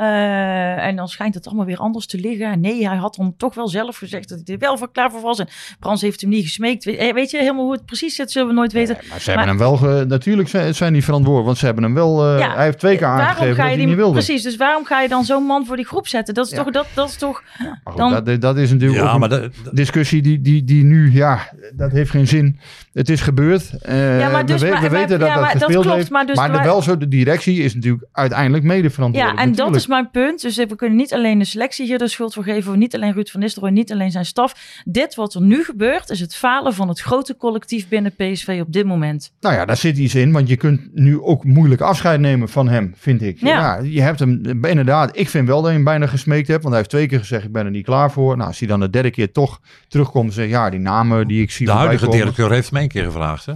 [0.00, 2.46] Eh, en dan schijnt het allemaal weer anders te liggen.
[2.46, 5.10] En Nee, hij had dan toch wel zelf gezegd dat hij er wel voor klaar
[5.10, 5.38] voor was.
[5.38, 5.46] En
[5.80, 6.84] Frans heeft hem niet gesmeekt.
[6.84, 8.96] Weet, eh, weet je helemaal hoe het precies zit, zullen we nooit weten.
[9.00, 11.84] Nee, maar ze hebben hem wel, ge- natuurlijk zijn, zijn die verantwoordelijk, want ze hebben
[11.84, 13.96] hem wel, eh, Ja, hij heeft twee keer aangegeven ga dat je hij die, niet
[13.96, 14.12] wilde.
[14.12, 16.34] Precies, dus waarom ga je dan zo'n man voor die groep zetten?
[16.34, 16.56] Dat is Ja.
[16.62, 19.40] toch, dat, dat is toch Maar goed, dan- dat, dat is natuurlijk Ja, maar dat-
[19.64, 22.58] dat- discussie die, die, die nu, ja, dat heeft geen zin.
[22.92, 23.70] Het is gebeurd.
[23.82, 26.10] Eh, Ja, maar dus- we, maar- weten dat ja, dat maar dat gespeeld klopt, heeft.
[26.10, 29.40] maar dus maar wel zo, de directie is natuurlijk uiteindelijk mede Ja, verantwoordelijk.
[29.40, 30.42] en dat is mijn punt.
[30.42, 32.78] Dus we kunnen niet alleen de selectie hier de schuld voor geven.
[32.78, 34.82] Niet alleen Ruud van Nistelrooy, niet alleen zijn staf.
[34.84, 38.72] Dit wat er nu gebeurt, is het falen van het grote collectief binnen PSV op
[38.72, 39.32] dit moment.
[39.40, 42.68] Nou ja, daar zit iets in, want je kunt nu ook moeilijk afscheid nemen van
[42.68, 43.40] hem, vind ik.
[43.40, 43.78] Ja.
[43.82, 46.76] je hebt hem inderdaad, ik vind wel dat je hem bijna gesmeekt hebt, want hij
[46.76, 48.36] heeft twee keer gezegd, ik ben er niet klaar voor.
[48.36, 51.42] Nou, als hij dan de derde keer toch terugkomt en zegt, ja, die namen die
[51.42, 53.46] ik zie de huidige directeur heeft hem één keer gevraagd.
[53.46, 53.52] Hè?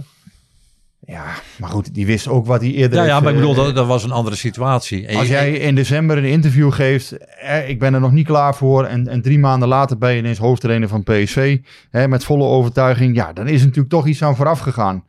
[1.07, 1.25] Ja,
[1.57, 3.75] maar goed, die wist ook wat hij eerder Ja, ja maar ik bedoel, eh, dat,
[3.75, 5.05] dat was een andere situatie.
[5.07, 8.25] En Als je- jij in december een interview geeft, eh, ik ben er nog niet
[8.25, 11.57] klaar voor en, en drie maanden later ben je ineens hoofdtrainer van PSV,
[11.91, 15.03] hè, met volle overtuiging, ja, dan is natuurlijk toch iets aan vooraf gegaan.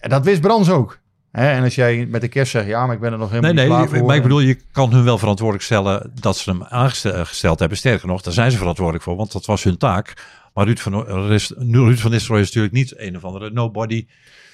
[0.00, 0.98] En dat wist Brands ook.
[1.32, 3.52] Hè, en als jij met de kerst zegt, ja, maar ik ben er nog helemaal
[3.52, 4.06] Nee, niet nee, klaar voor.
[4.06, 7.78] maar ik bedoel, je kan hun wel verantwoordelijk stellen dat ze hem aangesteld hebben.
[7.78, 10.12] Sterker nog, daar zijn ze verantwoordelijk voor, want dat was hun taak.
[10.54, 14.06] Maar Ruud van, Ruud van Nistelrooy is natuurlijk niet een of andere nobody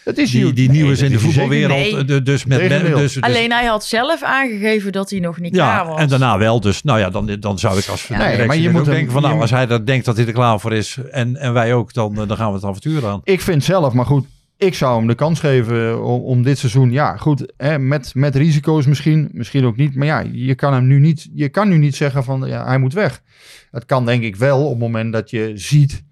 [0.05, 1.79] dat is die, hij- die nee, nieuw is in de voetbalwereld.
[1.93, 2.05] Nee.
[2.05, 2.97] De- Dus met Tegendeel.
[2.99, 6.01] dus, dus- Alleen hij had zelf aangegeven dat hij nog niet klaar ja, was.
[6.01, 6.61] en daarna wel.
[6.61, 8.19] Dus nou ja, dan, dan zou ik als Ja.
[8.19, 10.33] Nee, maar je moet hem- denken van nou, als hij dat denkt dat hij er
[10.33, 13.21] klaar voor is en, en wij ook, dan, eh, dan gaan we het avontuur aan.
[13.25, 14.27] Ik vind zelf, maar goed,
[14.57, 18.37] ik zou hem de kans geven om, om dit seizoen, ja, goed, hè, met, met
[18.37, 19.95] risico's misschien, misschien ook niet.
[19.95, 22.79] Maar ja, je kan hem nu niet, je kan nu niet zeggen van, ja, hij
[22.79, 23.23] moet weg.
[23.71, 26.03] Het kan denk ik wel op het moment dat je ziet,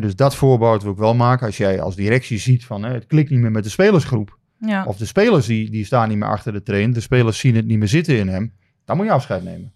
[0.00, 1.46] dus dat voorbehoud wil ik wel maken.
[1.46, 4.38] Als jij als directie ziet van, hè, het klikt niet meer met de spelersgroep.
[4.58, 4.84] ja.
[4.84, 7.66] Of de spelers die, die staan niet meer achter de train, de spelers zien het
[7.66, 8.52] niet meer zitten in hem.
[8.84, 9.72] Dan moet je afscheid nemen.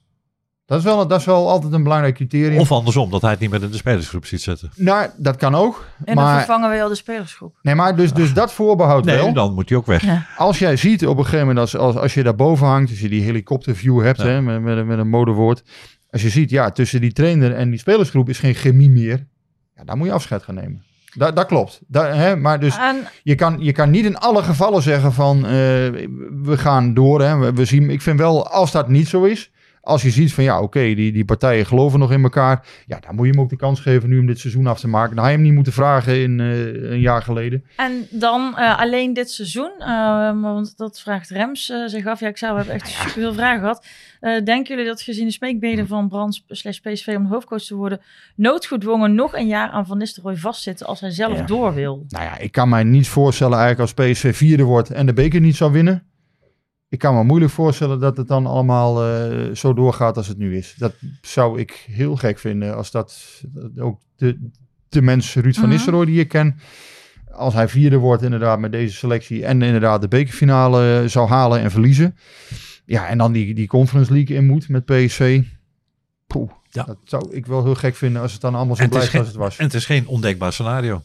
[0.66, 2.60] Dat is wel, dat is wel altijd een belangrijk criterium.
[2.60, 4.70] Of andersom, dat hij het niet meer in de spelersgroep ziet zitten.
[4.76, 5.86] nou, dat kan ook.
[6.04, 7.58] en dan maar, vervangen we al de spelersgroep.
[7.62, 9.32] nee, maar dus, dus dat voorbehoud Nee, wel.
[9.32, 10.02] dan moet hij ook weg.
[10.04, 10.26] Ja.
[10.36, 13.00] Als jij ziet op een gegeven moment, als, als, als je daar boven hangt, als
[13.00, 14.24] je die helikopterview hebt, Ja.
[14.26, 15.62] hè, met, met, met een modewoord.
[16.10, 19.26] Als je ziet, ja, tussen die trainer en die spelersgroep is geen chemie meer.
[19.76, 20.84] Ja, dan moet je afscheid gaan nemen.
[21.14, 21.80] Da, dat klopt.
[21.86, 25.36] Da, hè, maar dus En je kan, je kan niet in alle gevallen zeggen van,
[25.36, 25.52] eh,
[26.42, 27.22] we gaan door.
[27.22, 29.50] Hè, we, we zien, ik vind wel, als dat niet zo is,
[29.84, 32.66] als je ziet van, ja, oké, die, die partijen geloven nog in elkaar.
[32.86, 34.88] Ja, dan moet je hem ook de kans geven nu om dit seizoen af te
[34.88, 35.14] maken.
[35.14, 37.64] Dan had je hem niet moeten vragen in eh, een jaar geleden.
[37.76, 42.20] En dan eh, alleen dit seizoen, eh, want dat vraagt Rems zich af.
[42.20, 43.86] Ja, ik zou, hebben echt superveel vragen gehad.
[44.20, 47.74] Eh, denken jullie dat gezien de smeekbeden van Brands slash PSV om de hoofdcoach te
[47.74, 48.00] worden,
[48.36, 51.44] noodgedwongen nog een jaar aan Van Nistelrooy vastzitten als hij zelf Ja.
[51.44, 52.04] door wil?
[52.08, 55.40] Nou ja, ik kan mij niet voorstellen eigenlijk als PSV vierde wordt en de beker
[55.40, 56.02] niet zou winnen.
[56.94, 60.56] Ik kan me moeilijk voorstellen dat het dan allemaal eh, zo doorgaat als het nu
[60.56, 60.74] is.
[60.78, 64.48] Dat zou ik heel gek vinden als dat dat ook de,
[64.88, 65.72] de mens Ruud van Mhm.
[65.72, 66.58] Nistelrooy die ik ken,
[67.32, 71.60] als hij vierde wordt inderdaad met deze selectie en inderdaad de bekerfinale eh, zou halen
[71.60, 72.16] en verliezen.
[72.84, 75.42] Ja, en dan die, die Conference League in moet met PSV.
[76.26, 76.82] Poeh, Ja.
[76.84, 79.36] dat zou ik wel heel gek vinden als het dan allemaal zo blijft als het
[79.36, 79.56] was.
[79.56, 81.02] en het is geen ondenkbaar scenario.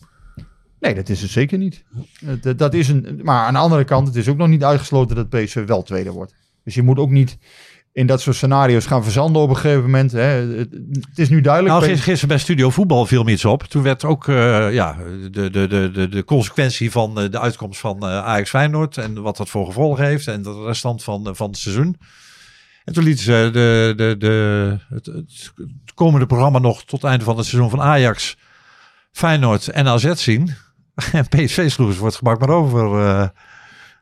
[0.80, 1.84] Nee, dat is het zeker niet.
[2.42, 5.16] Dat, dat is een, maar aan de andere kant, het is ook nog niet uitgesloten
[5.16, 6.34] dat PSV wel tweede wordt.
[6.64, 7.38] Dus je moet ook niet
[7.92, 10.12] in dat soort scenario's gaan verzanden op een gegeven moment.
[10.12, 10.20] Hè.
[10.20, 10.70] Het,
[11.16, 11.74] is nu duidelijk.
[11.76, 13.64] Nou, P- gis- gisteren bij Studio Voetbal viel me iets op.
[13.64, 14.98] Toen werd ook eh, ja,
[15.32, 19.22] de, de, de, de, de consequentie van eh, de uitkomst van eh, Ajax Feyenoord en
[19.22, 21.98] wat dat voor gevolgen heeft en de restant van, eh, van het seizoen.
[22.86, 25.54] En toen lieten ze de, de, de, het, het
[25.94, 28.38] komende programma nog tot het einde van het seizoen van Ajax,
[29.12, 30.56] Feyenoord en AZ zien.
[31.12, 33.00] En PSV sloeg ze voor het gebak maar over.
[33.08, 33.28] eh.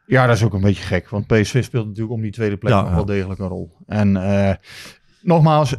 [0.06, 1.10] Ja, dat is ook een beetje gek.
[1.10, 3.78] Want PSV speelt natuurlijk om die tweede plek Ja, nog wel degelijk een rol.
[3.86, 4.56] En eh,
[5.22, 5.76] nogmaals,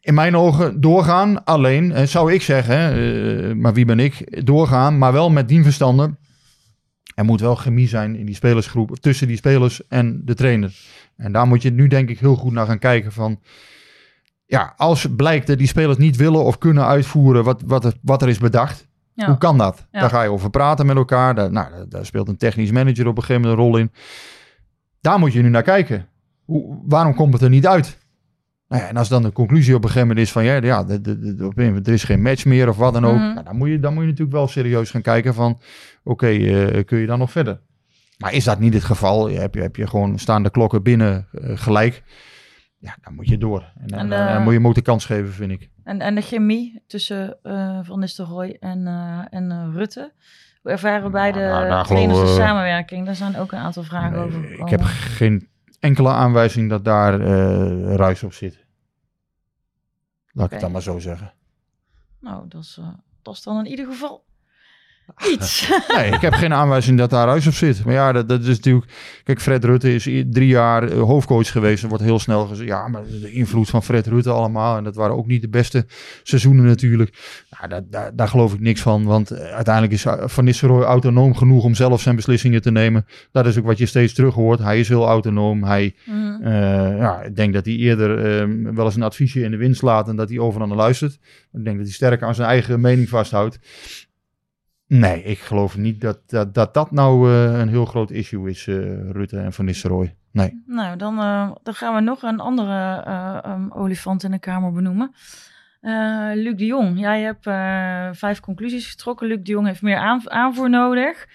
[0.00, 1.44] in mijn ogen doorgaan.
[1.44, 4.46] Alleen, eh, zou ik zeggen, eh, maar wie ben ik?
[4.46, 6.18] Doorgaan, maar wel met die verstanden.
[7.14, 10.72] Er moet wel chemie zijn in die spelersgroep, tussen die spelers en de trainer.
[11.16, 13.40] En daar moet je nu denk ik heel goed naar gaan kijken van...
[14.46, 18.22] Ja, als blijkt dat die spelers niet willen of kunnen uitvoeren wat, wat, er, wat
[18.22, 18.88] er is bedacht.
[19.20, 19.26] Ja.
[19.26, 19.86] Hoe kan dat?
[19.90, 20.00] Ja.
[20.00, 21.34] Daar ga je over praten met elkaar.
[21.34, 23.92] Daar, nou, daar- speelt een technisch manager op een gegeven moment een rol in.
[25.00, 26.08] Daar moet je nu naar kijken.
[26.44, 27.98] Hoe, waarom komt het er niet uit?
[28.68, 30.84] Nou ja, en als dan de conclusie op een gegeven moment is van ja, ja
[30.84, 33.14] de, de, er is geen match meer of wat dan ook.
[33.16, 33.32] Mhm.
[33.32, 35.60] Nou, dan, moet je, dan moet je natuurlijk wel serieus gaan kijken van
[36.04, 37.60] oké, eh, kun je dan nog verder?
[38.18, 39.30] Maar is dat niet het geval?
[39.30, 42.02] Heb je, heb je gewoon staande klokken binnen eh, gelijk?
[42.82, 43.72] Ja, dan moet je door.
[43.80, 45.70] En dan, En, eh, dan moet je hem ook de kans geven, vind ik.
[45.84, 50.12] En, en de chemie tussen eh, Van Nistelrooy en, eh, en eh, Rutte.
[50.62, 53.06] Hoe ervaren beide nou, trainers de geloven- samenwerking?
[53.06, 55.48] Daar zijn ook een aantal vragen Nee, over ik heb geen
[55.80, 58.64] enkele aanwijzing dat daar eh ruis op zit.
[60.32, 61.32] Laat ik het dan maar zo zeggen.
[62.20, 62.88] Nou, dat is, eh,
[63.22, 64.24] dat is dan in ieder geval
[65.32, 65.68] iets.
[65.96, 67.84] Nee, ik heb geen aanwijzing dat daar ruis op zit.
[67.84, 68.92] Maar ja, dat, dat is natuurlijk...
[69.24, 71.82] Kijk, Fred Rutte is drie jaar eh, hoofdcoach geweest.
[71.82, 72.68] Er wordt heel snel gezegd...
[72.68, 74.76] Ja, maar de invloed van Fred Rutte allemaal.
[74.76, 75.86] En dat waren ook niet de beste
[76.22, 77.44] seizoenen natuurlijk.
[77.50, 79.04] Nou, daar, daar, daar geloof ik niks van.
[79.04, 83.06] Want eh, uiteindelijk is eh, Van Nistelrooy autonoom genoeg om zelf zijn beslissingen te nemen.
[83.32, 84.58] Dat is ook wat je steeds terug hoort.
[84.58, 85.64] Hij is heel autonoom.
[85.64, 85.94] Hij...
[86.42, 89.76] Eh, ja, ik denk dat hij eerder eh, wel eens een adviesje in de wind
[89.76, 91.12] slaat en dat hij overal naar luistert.
[91.52, 93.58] Ik denk dat hij sterk aan zijn eigen mening vasthoudt.
[94.90, 98.66] Nee, ik geloof niet dat dat, dat, dat nou eh, een heel groot issue is,
[98.66, 100.14] eh, Rutte en Van Nistelrooy.
[100.32, 100.62] Nee.
[100.66, 104.72] Nou, dan, eh, dan gaan we nog een andere eh, um, olifant in de kamer
[104.72, 105.14] benoemen.
[106.34, 107.44] Luc de Jong, jij hebt
[108.18, 109.26] vijf conclusies getrokken.
[109.26, 111.26] Luc de Jong heeft meer aan- aanvoer nodig.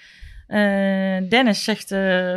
[1.29, 1.87] Dennis zegt,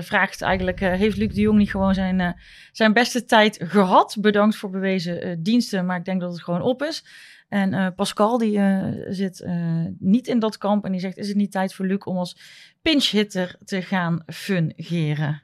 [0.06, 2.36] vraagt eigenlijk, heeft Luc de Jong niet gewoon zijn,
[2.72, 4.16] zijn beste tijd gehad?
[4.20, 7.04] Bedankt voor bewezen diensten, maar ik denk dat het gewoon op is.
[7.48, 9.54] En eh, Pascal, die eh, zit eh,
[9.98, 12.38] niet in dat kamp en die zegt, is het niet tijd voor Luc om als
[12.82, 15.42] pinch-hitter te gaan fungeren?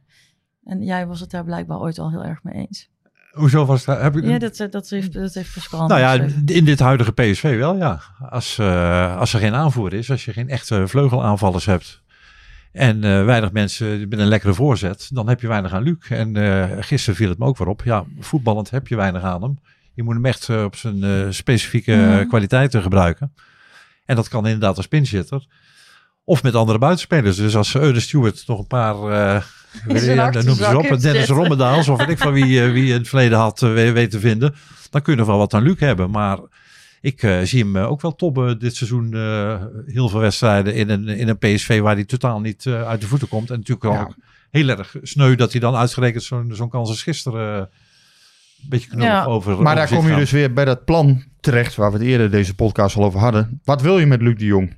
[0.64, 2.92] En jij was het daar blijkbaar ooit al heel erg mee eens.
[3.32, 4.00] Hoezo was dat?
[4.00, 6.12] Heb ik, Ja, dat, dat, heeft, dat heeft Pascal nou ja,
[6.46, 8.00] in dit huidige PSV wel, ja.
[8.28, 8.60] Als,
[9.18, 12.02] als er geen aanvoer is, als je geen echte vleugelaanvallers hebt
[12.74, 16.08] en weinig mensen met een lekkere voorzet, dan heb je weinig aan Luc.
[16.08, 17.82] En eh, gisteren viel het me ook weer op.
[17.84, 19.58] Ja, voetballend heb je weinig aan hem.
[19.94, 23.34] Je moet hem echt eh, op zijn eh, specifieke eh, kwaliteiten gebruiken.
[24.04, 25.46] En dat kan inderdaad als pinchitter.
[26.24, 27.36] Of met andere buitenspelers.
[27.36, 28.94] Dus als Eude Stewart nog een paar...
[30.32, 31.00] dan noem ze op.
[31.00, 31.28] Dennis.
[31.28, 34.54] Rommedaals of weet ik van wie, wie in het verleden had we- weten te vinden.
[34.90, 36.10] Dan kun je nog wel wat aan Luc hebben.
[36.10, 36.38] Maar
[37.00, 39.14] ik zie hem ook wel tobben dit seizoen.
[39.86, 43.28] heel veel wedstrijden in een, in een PSV waar hij totaal niet uit de voeten
[43.28, 43.50] komt.
[43.50, 44.00] En natuurlijk Ja.
[44.00, 44.14] ook
[44.50, 47.68] heel erg sneu dat hij dan uitgerekend zo'n zo'n kans als gisteren...
[48.64, 49.24] een beetje knullig Ja.
[49.24, 50.18] over Maar daar kom je gaan.
[50.18, 53.60] dus weer bij dat plan terecht, waar we het eerder deze podcast al over hadden.
[53.64, 54.76] Wat wil je met Luc de Jong?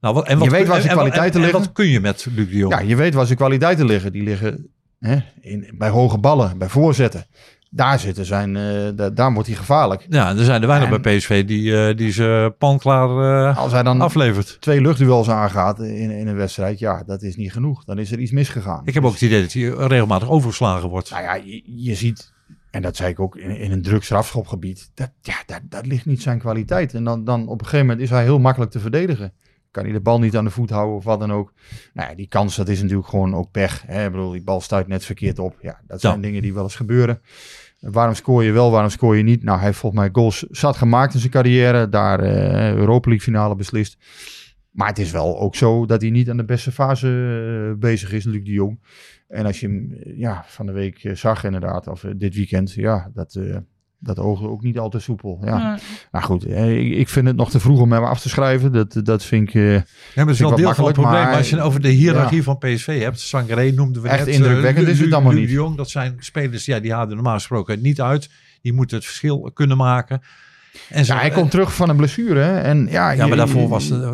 [0.00, 1.60] Nou, wat, en wat Je weet kun- waar zijn en- en- kwaliteiten en- en liggen.
[1.74, 2.72] wat kun je met Luc de Jong?
[2.72, 4.12] Ja, je weet waar zijn kwaliteiten liggen.
[4.12, 4.66] Die liggen
[4.98, 7.26] hè, in, bij hoge ballen, bij voorzetten.
[7.70, 8.62] Daar zitten zijn, eh,
[8.94, 10.06] da- daar wordt hij gevaarlijk.
[10.08, 13.08] Ja, er zijn er weinig En- bij PSV die, eh, die ze panklaar
[13.50, 14.56] eh Als hij dan aflevert.
[14.60, 17.84] twee luchtduels aangaat in, in een wedstrijd, ja, dat is niet genoeg.
[17.84, 18.82] Dan is er iets misgegaan.
[18.84, 21.10] Ik heb ook het idee dat hij regelmatig overgeslagen wordt.
[21.10, 22.32] Nou ja, je, je ziet,
[22.70, 26.06] en dat zei ik ook in, in een druk strafschopgebied, dat, ja, dat, dat ligt
[26.06, 26.94] niet zijn kwaliteit.
[26.94, 29.32] En dan, dan op een gegeven moment is hij heel makkelijk te verdedigen.
[29.70, 31.52] Kan hij de bal niet aan de voet houden of wat dan ook.
[31.94, 33.82] Nou ja, die kans, dat is natuurlijk gewoon ook pech.
[33.86, 34.04] Hè?
[34.04, 35.56] Ik bedoel, die bal stuit net verkeerd op.
[35.60, 36.20] Ja, dat zijn Ja.
[36.20, 37.20] dingen die wel eens gebeuren.
[37.80, 39.42] Waarom scoor je wel, waarom scoor je niet?
[39.42, 41.88] Nou, hij heeft volgens mij goals zat gemaakt in zijn carrière.
[41.88, 43.96] Daar eh Europa League finale beslist.
[44.70, 47.08] Maar het is wel ook zo dat hij niet aan de beste fase
[47.72, 48.80] eh, bezig is, Luc de Jong.
[49.28, 52.34] En als je hem eh, ja, van de week eh, zag inderdaad, of eh, dit
[52.34, 53.56] weekend, ja, dat, eh
[54.00, 55.38] dat oogde ook niet al te soepel.
[55.44, 55.58] Ja.
[55.58, 55.78] Ja.
[56.12, 58.72] Nou goed, ik, ik vind het nog te vroeg om hem af te schrijven.
[58.72, 59.82] Dat, dat vind ik eh, Ja,
[60.14, 61.14] maar het is wel deel van het probleem.
[61.14, 63.20] maar- Maar als je over de hiërarchie van PSV hebt.
[63.20, 64.34] Sangaré noemden we Echt net.
[64.34, 65.46] indrukwekkend is het allemaal niet.
[65.46, 68.30] de Jong, dat zijn spelers ja, die halen normaal gesproken niet uit.
[68.62, 70.20] Die moeten het verschil kunnen maken.
[70.88, 72.40] En zo, ja, hij komt terug van een blessure.
[72.40, 72.58] hè.
[72.60, 74.04] En, ja, ja, je- maar daarvoor was het,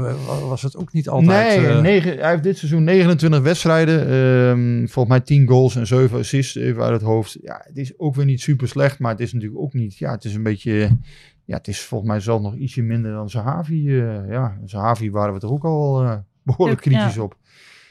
[0.48, 1.60] was het ook niet altijd...
[1.62, 4.00] nee, negen, hij heeft dit seizoen 29 wedstrijden.
[4.08, 7.36] ehm, volgens mij 10 goals en 7 assists even uit het hoofd.
[7.42, 9.96] Ja, het is ook weer niet super slecht, maar het is natuurlijk ook niet.
[9.98, 10.98] Ja, het is een beetje.
[11.44, 14.00] Ja, het is volgens mij zelf nog ietsje minder dan Zahavi.
[14.00, 16.90] eh ja, Zahavi waren we toch ook al eh, behoorlijk ja.
[16.90, 17.36] kritisch op.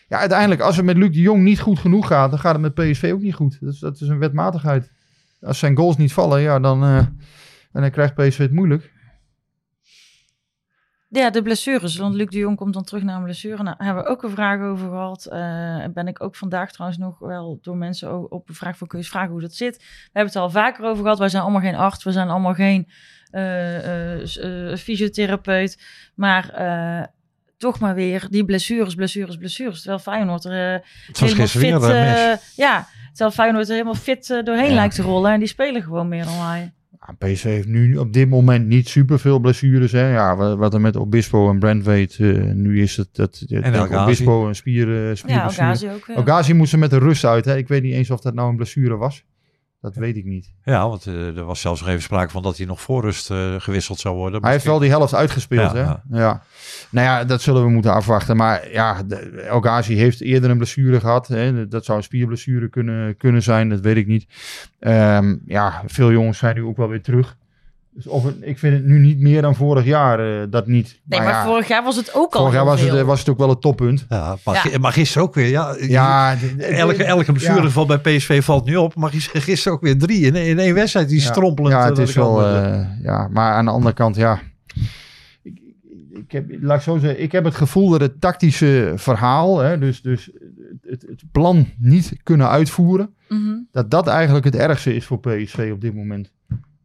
[0.07, 2.61] Ja, uiteindelijk, als het met Luc de Jong niet goed genoeg gaat, dan gaat het
[2.61, 3.57] met PSV ook niet goed.
[3.61, 4.91] Dat is, dat is een wetmatigheid.
[5.41, 7.05] Als zijn goals niet vallen, ja, dan, eh,
[7.73, 8.91] en dan krijgt PSV het moeilijk.
[11.09, 11.97] Ja, de blessures.
[11.97, 13.63] Want Luc de Jong komt dan terug naar een blessure.
[13.63, 15.25] Nou, hebben we ook een vraag over gehad.
[15.25, 18.97] Eh, ben ik ook vandaag trouwens nog wel door mensen op een vraag voor kun
[18.97, 19.77] je eens vragen hoe dat zit.
[19.77, 21.19] We hebben het al vaker over gehad.
[21.19, 22.03] Wij zijn allemaal geen arts.
[22.03, 22.87] We zijn allemaal geen
[23.31, 25.83] eh, eh, fysiotherapeut.
[26.15, 27.05] Maar eh,
[27.57, 29.77] toch maar weer die blessures, blessures, blessures.
[29.81, 31.95] Terwijl Feyenoord er eh, het was helemaal fit...
[31.95, 34.73] eh, ja, terwijl Feyenoord er helemaal fit doorheen Ja.
[34.75, 35.31] lijkt te rollen.
[35.31, 36.73] En die spelen gewoon meer dan wij.
[37.07, 39.91] Ja, PSV heeft nu op dit moment niet super veel blessures.
[39.91, 40.11] Hè.
[40.11, 43.45] Ja, wat, er met Obispo en Brent weet, eh, nu is het dat.
[43.91, 45.43] Obispo een spier, uh, Ja.
[45.43, 46.17] Algazi ook weer.
[46.17, 47.45] Ogazi moest er met de rust uit.
[47.45, 47.57] Hè.
[47.57, 49.23] Ik weet niet eens of dat nou een blessure was.
[49.83, 50.51] Dat weet ik niet.
[50.63, 53.31] Ja, want eh, er was zelfs nog even sprake van dat hij nog voor rust
[53.31, 54.41] eh, gewisseld zou worden.
[54.41, 55.71] Hij heeft wel die helft uitgespeeld.
[55.71, 55.81] Ja, hè?
[55.81, 56.03] ja.
[56.09, 56.43] Ja.
[56.89, 58.37] Nou ja, dat zullen we moeten afwachten.
[58.37, 59.01] Maar ja,
[59.47, 61.27] El Ghazi heeft eerder een blessure gehad.
[61.27, 61.67] Hè?
[61.67, 63.69] Dat zou een spierblessure kunnen, kunnen zijn.
[63.69, 64.27] Dat weet ik niet.
[64.79, 67.37] Ehm, ja, veel jongens zijn nu ook wel weer terug.
[67.95, 70.19] Dus of het, ik vind het nu niet meer dan vorig jaar.
[70.41, 70.99] eh, dat niet.
[71.05, 73.03] Nee, maar ja, vorig jaar was het ook al vorig jaar was het, veel.
[73.05, 74.05] was het ook wel het toppunt.
[74.09, 74.59] Ja, maar, Ja.
[74.61, 75.47] gi- maar gisteren ook weer.
[75.47, 78.95] Ja, Ja, elke, elke blessuregeval bij PSV valt nu op.
[78.95, 81.09] Maar gis- gisteren ook weer drie in, in één wedstrijd.
[81.09, 81.25] Die Ja.
[81.25, 81.73] strompelend.
[81.73, 82.47] Ja, eh, het is de kant wel.
[82.55, 84.39] eh, ja, maar aan de andere kant, ja.
[85.43, 85.59] Ik,
[86.13, 89.77] ik, heb, laat ik zo zeggen, ik heb het gevoel dat het tactische verhaal, hè,
[89.79, 90.29] dus, dus
[90.81, 93.53] het, het plan niet kunnen uitvoeren, Mhm.
[93.71, 96.31] dat dat eigenlijk het ergste is voor PSV op dit moment.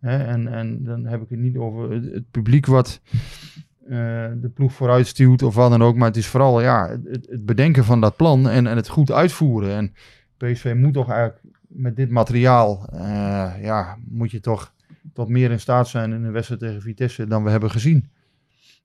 [0.01, 3.01] En, en dan heb ik het niet over het, publiek wat
[3.89, 3.95] eh,
[4.41, 7.85] de ploeg vooruit stuwt of wat dan ook, maar het is vooral ja, het, bedenken
[7.85, 9.77] van dat plan en, en het goed uitvoeren.
[9.77, 9.95] En
[10.37, 14.73] PSV moet toch eigenlijk met dit materiaal, eh, ja, moet je toch
[15.13, 18.11] tot meer in staat zijn in een wedstrijd tegen Vitesse dan we hebben gezien.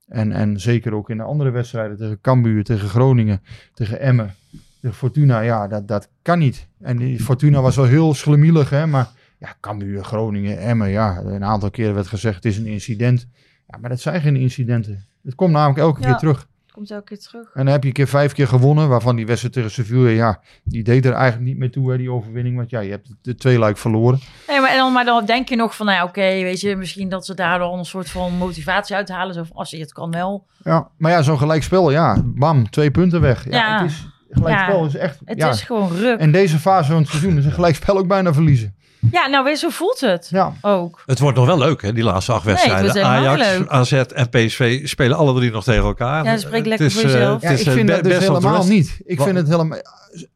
[0.08, 3.42] En, en zeker ook in de andere wedstrijden tegen Cambuur, tegen Groningen,
[3.74, 4.34] tegen Emmen,
[4.80, 5.40] tegen Fortuna.
[5.40, 6.68] Ja, dat, dat kan niet.
[6.80, 9.10] En die Fortuna was wel heel schlemielig, hè, maar
[9.44, 13.26] ja, Cambuur, Groningen, Emmen, ja, een aantal keren werd gezegd het is een incident.
[13.66, 15.06] Ja, maar dat zijn geen incidenten.
[15.24, 16.06] Het komt namelijk elke Ja.
[16.06, 16.46] keer terug.
[16.72, 17.44] Komt elke keer terug.
[17.54, 20.40] En dan heb je een keer vijf keer gewonnen, waarvan die wedstrijd tegen Sevilla, ja,
[20.64, 22.56] die deed er eigenlijk niet meer toe, hè, die overwinning.
[22.56, 24.18] Want ja, je hebt de twee luik verloren.
[24.48, 26.76] Nee, maar, en dan, maar dan denk je nog van, nou ja, oké, weet je,
[26.76, 29.34] misschien dat ze daardoor een soort van motivatie uithalen.
[29.34, 30.46] Zo van, als je het kan wel.
[30.62, 33.44] Ja, maar ja, zo'n gelijkspel, ja, bam, twee punten weg.
[33.44, 33.82] Ja, Ja.
[33.82, 36.18] het is, gelijkspel is echt, Het is gewoon ruk.
[36.20, 38.74] En deze fase van het seizoen is een gelijkspel ook bijna verliezen.
[39.12, 40.52] Ja, nou weer zo voelt het Ja.
[40.60, 41.02] ook.
[41.06, 43.10] Het wordt nog wel leuk, hè, die laatste acht Nee, het wedstrijden.
[43.12, 43.68] helemaal Ajax, leuk.
[43.68, 46.24] AZ en PSV spelen alle drie nog tegen elkaar.
[46.24, 47.42] Ja, spreek Het lekker is, voor eh, jezelf.
[47.42, 48.98] Ja, het ik is, vind eh, dat dus helemaal niet.
[49.04, 49.78] Ik Wat- vind het helemaal...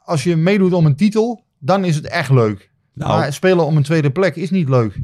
[0.04, 2.70] Als je meedoet om een titel, dan is het echt leuk.
[2.94, 4.98] Nou, maar spelen om een tweede plek is niet leuk.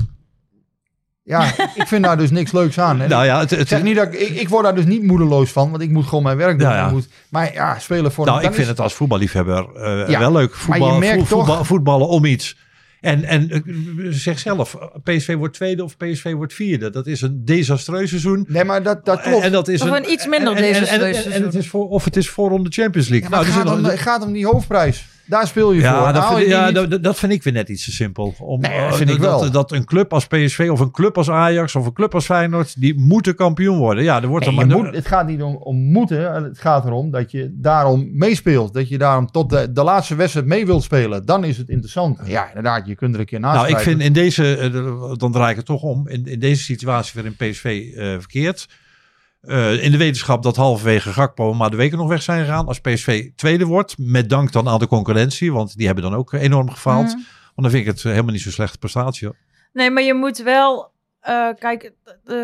[1.22, 1.44] Ja,
[1.74, 2.96] ik vind daar dus niks leuks aan.
[2.96, 5.02] Nou ja, het, ik het, zeg niet dat ik, ik, ik word daar dus niet
[5.02, 6.68] moedeloos van, want ik moet gewoon mijn werk doen.
[6.68, 6.86] Ja, ja.
[6.86, 10.18] Ik moet, maar ja, spelen voor nou, ik vind is- het als voetballiefhebber eh, Ja,
[10.18, 10.50] wel leuk.
[10.50, 12.56] maar Voetbal, je merkt voet- toch- voetbal- voetballen om iets.
[13.04, 13.60] En, en eh,
[14.10, 16.90] zeg zelf, PSV wordt tweede of PSV wordt vierde.
[16.90, 18.44] Dat is een desastreus seizoen.
[18.48, 19.44] Nee, maar dat, dat klopt.
[19.44, 21.44] en dat is Of een iets minder en- desastreus en- en- en seizoen.
[21.44, 23.30] het is voor, Of het is voor om de Champions League.
[23.30, 25.04] Ja, maar nou, het, gaat zit om, nog- het gaat om die hoofdprijs.
[25.26, 25.88] Daar speel je voor.
[25.88, 28.34] Ja, dat Haal vind, ja niet- dat, dat vind ik weer net iets te simpel.
[28.38, 29.50] Om, Nee, eh, vind ik dat, wel.
[29.50, 32.80] Dat, een club als PSV of een club als Ajax of een club als Feyenoord,
[32.80, 34.04] die moeten kampioen worden.
[34.04, 34.76] Ja, er wordt Nee, er maar...
[34.76, 36.32] moet, het gaat niet om, om moeten.
[36.44, 38.74] Het gaat erom dat je daarom meespeelt.
[38.74, 41.26] Dat je daarom tot de, de laatste wedstrijd mee wilt spelen.
[41.26, 42.20] Dan is het interessant.
[42.24, 42.86] Ja, inderdaad.
[42.86, 45.56] Je kunt er een keer naast Nou, ik vind in deze, eh, dan draai ik
[45.56, 48.66] het toch om, in, in deze situatie waarin PSV eh, verkeert.
[49.46, 52.66] Eh, in de wetenschap dat halverwege Gakpo maar de weken nog weg zijn gegaan.
[52.66, 56.32] Als PSV tweede wordt, met dank dan aan de concurrentie, want die hebben dan ook
[56.32, 57.06] enorm gefaald.
[57.06, 57.14] Mhm.
[57.14, 57.22] Want
[57.54, 59.26] dan vind ik het helemaal niet zo'n slechte prestatie.
[59.26, 59.36] hoor.
[59.72, 60.92] Nee, maar je moet wel...
[61.20, 61.92] eh kijk,
[62.24, 62.36] eh,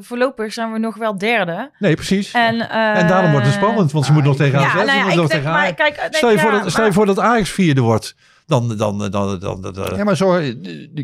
[0.00, 1.70] voorlopig zijn we nog wel derde.
[1.78, 2.32] Nee, precies.
[2.32, 4.64] En, En daarom wordt het spannend, want ze moeten nog tegen AZ.
[4.64, 6.06] Ja, ze nou ja, nog denk, tegen maar kijk...
[6.10, 8.14] Stel je, ja, voor dat, stel je maar- voor dat Ajax vierde wordt.
[8.48, 10.34] Dan, dan, dan, dan, dan, dan- Ja, maar zo...
[10.36, 10.54] eh,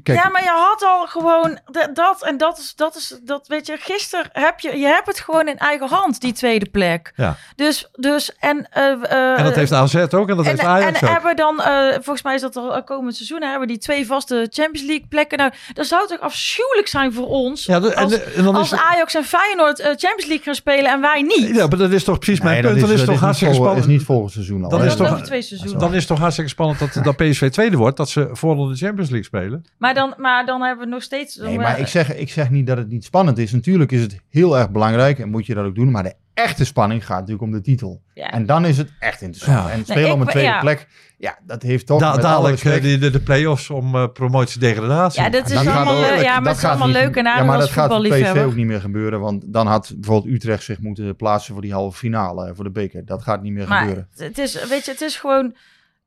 [0.02, 1.58] Kijk, Ja, maar je had al gewoon
[1.92, 5.20] dat en dat is, dat is, dat weet je, gisteren heb je, je hebt het
[5.20, 7.12] gewoon in eigen hand, die tweede plek.
[7.16, 7.36] Ja.
[7.56, 8.68] Dus, dus, en...
[8.70, 11.12] eh, eh, en dat heeft AZ ook en dat en, heeft Ajax en ook.
[11.14, 14.46] hebben dan, eh, volgens mij is dat al komend seizoen, hebben we die twee vaste
[14.50, 15.38] Champions League plekken.
[15.38, 18.78] Nou, dat zou toch afschuwelijk zijn voor ons Ja, en, als, en dan als is,
[18.78, 21.54] Ajax en Feyenoord Champions League gaan spelen en wij niet.
[21.56, 22.80] ja, maar dat is toch precies mijn nee, punt.
[22.84, 23.78] Dan is dat toch hartstikke spannend.
[23.78, 24.68] is niet volgend seizoen al.
[24.70, 25.78] Dan Dat is toch- twee seizoenen.
[25.78, 27.96] Dan is toch hartstikke spannend dat, dat PSV tweede wordt.
[27.96, 29.64] Dat ze voor de Champions League spelen.
[29.78, 31.36] Maar dan, maar dan hebben we nog steeds...
[31.36, 33.52] Nee, maar ik zeg, ik zeg niet dat het niet spannend is.
[33.52, 35.90] Natuurlijk is het heel erg belangrijk en moet je dat ook doen.
[35.90, 38.02] Maar de echte spanning gaat natuurlijk om de titel.
[38.14, 38.30] Ja.
[38.30, 39.66] En dan is het echt interessant.
[39.68, 39.72] Ja.
[39.72, 40.60] En spelen om een tweede ja.
[40.60, 40.86] plek,
[41.18, 44.06] ja, dat heeft toch Da- met alle dadelijk eh, de, de, de play-offs om eh,
[44.12, 45.22] promotie-degradatie.
[45.22, 47.24] Ja, dat is allemaal, het- le- ja, dat maar het is gaat allemaal leuk en
[47.24, 49.20] Ja, maar als dat gaat PSV ook niet meer gebeuren.
[49.20, 52.70] Want dan had bijvoorbeeld Utrecht zich moeten plaatsen voor die halve finale, eh, voor de
[52.70, 53.04] beker.
[53.04, 54.08] Dat gaat niet meer Maar gebeuren.
[54.16, 55.54] het is, weet je, het is gewoon...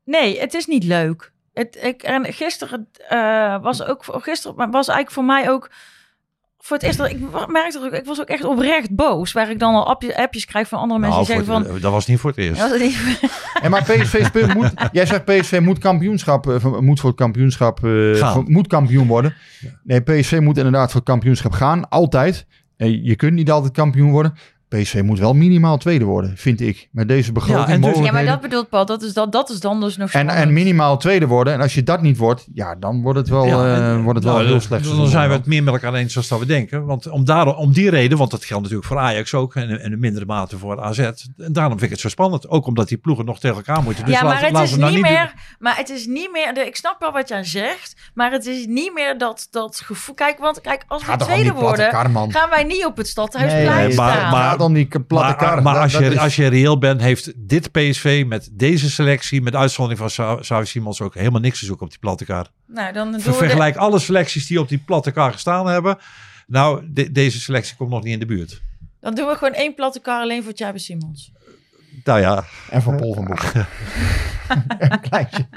[0.08, 1.32] Nee, het is niet leuk.
[1.54, 4.04] Het, ik, en gisteren eh, was ook...
[4.08, 5.72] Gisteren was eigenlijk voor mij ook...
[6.60, 7.92] Voor het eerst dat ik merkte ook...
[7.92, 9.32] Ik was ook echt oprecht boos.
[9.32, 11.74] Waar ik dan al appjes, appjes krijg van andere mensen Nou, die zeggen van...
[11.74, 12.62] het- dat was niet voor het eerst.
[12.62, 13.20] Ja, dat is niet-
[13.64, 17.84] En maar PSV speelt, moet, jij zegt PSV moet kampioenschap, eh, moet voor het kampioenschap,
[17.86, 19.36] eh, voor- moet kampioen worden.
[19.84, 22.46] Nee, PSV moet inderdaad voor het kampioenschap gaan, altijd.
[22.78, 24.34] Je kunt niet altijd kampioen worden.
[24.70, 26.90] PSV moet wel minimaal tweede worden, vind ik.
[26.92, 28.86] Met deze begroting Ja, en dus- Ja, maar dat bedoelt Paul.
[28.86, 31.54] Dat is, dat, dat is dan dus nog En, en minimaal tweede worden.
[31.54, 34.24] En als je dat niet wordt, ja, dan wordt het wel, Ja, eh, wordt het
[34.24, 34.84] wel nou, heel dan- slecht.
[34.84, 35.12] Dan seizoen.
[35.12, 36.86] zijn we het meer met elkaar eens dan dat we denken.
[36.86, 39.56] Want om, daar, om die reden, want dat geldt natuurlijk voor Ajax ook.
[39.56, 41.00] En, en in mindere mate voor AZ.
[41.00, 42.50] En daarom vind ik het zo spannend.
[42.50, 44.06] Ook omdat die ploegen nog tegen elkaar moeten.
[44.06, 45.34] Dus ja, maar laten, het laten is we nou niet niet meer.
[45.60, 46.66] Maar het is niet meer.
[46.68, 47.96] Ik snap wel wat jij zegt.
[48.14, 50.16] Maar het is niet meer dat, dat gevoel.
[50.16, 54.06] Kijk, want kijk, als we tweede worden, gaan wij niet op het stadhuisplein Nee, staan.
[54.22, 55.62] maar- maar- Om die platte maar, kar.
[55.62, 58.90] maar Dat- als, dat je, is- als je reëel bent, heeft dit PSV met deze
[58.90, 62.26] selectie, met uitzondering van Sa- Xavi Simons, ook helemaal niks te zoeken op die platte
[62.26, 62.52] kaart.
[62.68, 65.98] Nou, dan doen de- Vergelijk alle selecties die op die platte kaart gestaan hebben.
[66.48, 68.62] Nou, de- deze selectie komt nog niet in de buurt.
[69.00, 71.32] dan doen we gewoon één platte kar alleen voor Tjabe Simons.
[72.04, 73.42] Nou ja, En van Paul van Boek.
[74.80, 75.48] Een kleintje.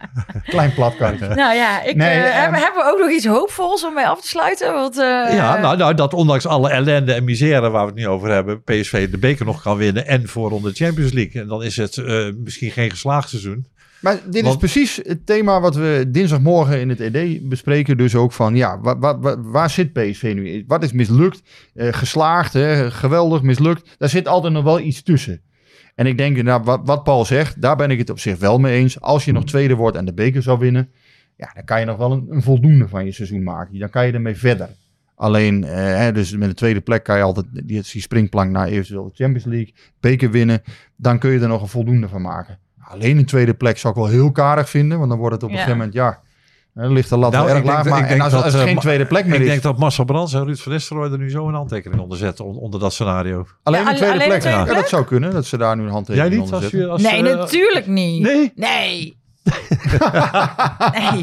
[0.44, 1.28] Klein platkarretje.
[1.28, 4.06] Nou ja, ik, Nee, eh, ehm, hebben, hebben we ook nog iets hoopvols om mee
[4.06, 4.72] af te sluiten?
[4.74, 5.04] Want, eh,
[5.36, 8.62] ja nou, nou, dat ondanks alle ellende en misère waar we het nu over hebben,
[8.62, 11.42] PSV de beker nog kan winnen en voor onder de Champions League.
[11.42, 13.66] En dan is het eh, misschien geen geslaagd seizoen.
[14.00, 17.96] Maar dit is precies het thema wat we dinsdagmorgen in het ED bespreken.
[17.96, 20.64] Dus ook van, ja, wa- wa- wa- waar zit PSV nu in?
[20.66, 21.42] Wat is mislukt?
[21.74, 22.90] Eh, geslaagd, hè?
[22.90, 23.94] geweldig, mislukt.
[23.98, 25.40] Daar zit altijd nog wel iets tussen.
[26.00, 28.58] En ik denk, nou, wat, wat Paul zegt, daar ben ik het op zich wel
[28.58, 29.00] mee eens.
[29.00, 30.90] Als je nog tweede wordt en de beker zou winnen,
[31.36, 33.78] ja, dan kan je nog wel een, een voldoende van je seizoen maken.
[33.78, 34.68] Dan kan je ermee verder.
[35.14, 39.04] Alleen, eh, dus met de tweede plek kan je altijd die, die springplank naar eventueel
[39.04, 40.62] de Champions League, beker winnen.
[40.96, 42.58] Dan kun je er nog een voldoende van maken.
[42.78, 45.48] Alleen een tweede plek zou ik wel heel karig vinden, want dan wordt het op
[45.50, 45.60] een Ja.
[45.62, 46.20] gegeven moment, ja,
[46.74, 47.84] Dan ligt de lat Nou, wel erg ik denk laag.
[47.84, 49.34] dat- Maar ik denk en als, dat, als er eh, geen Ma- tweede plek meer
[49.34, 52.00] Ik is, denk dat Marcel Brands en Ruud van Nistelrooy er nu zo een handtekening
[52.02, 52.44] onder zetten.
[52.44, 53.46] on- Onder dat scenario.
[53.62, 54.40] alleen Ja, een tweede alleen plek.
[54.40, 54.76] tweede Ja, plek?
[54.76, 56.40] dat zou kunnen, dat ze daar nu een Jij handtekening niet?
[56.40, 56.80] onder Als zetten.
[56.80, 58.22] je, als, Nee, eh, natuurlijk niet.
[58.22, 58.52] Nee?
[58.54, 59.18] Nee.
[60.92, 61.20] Nee.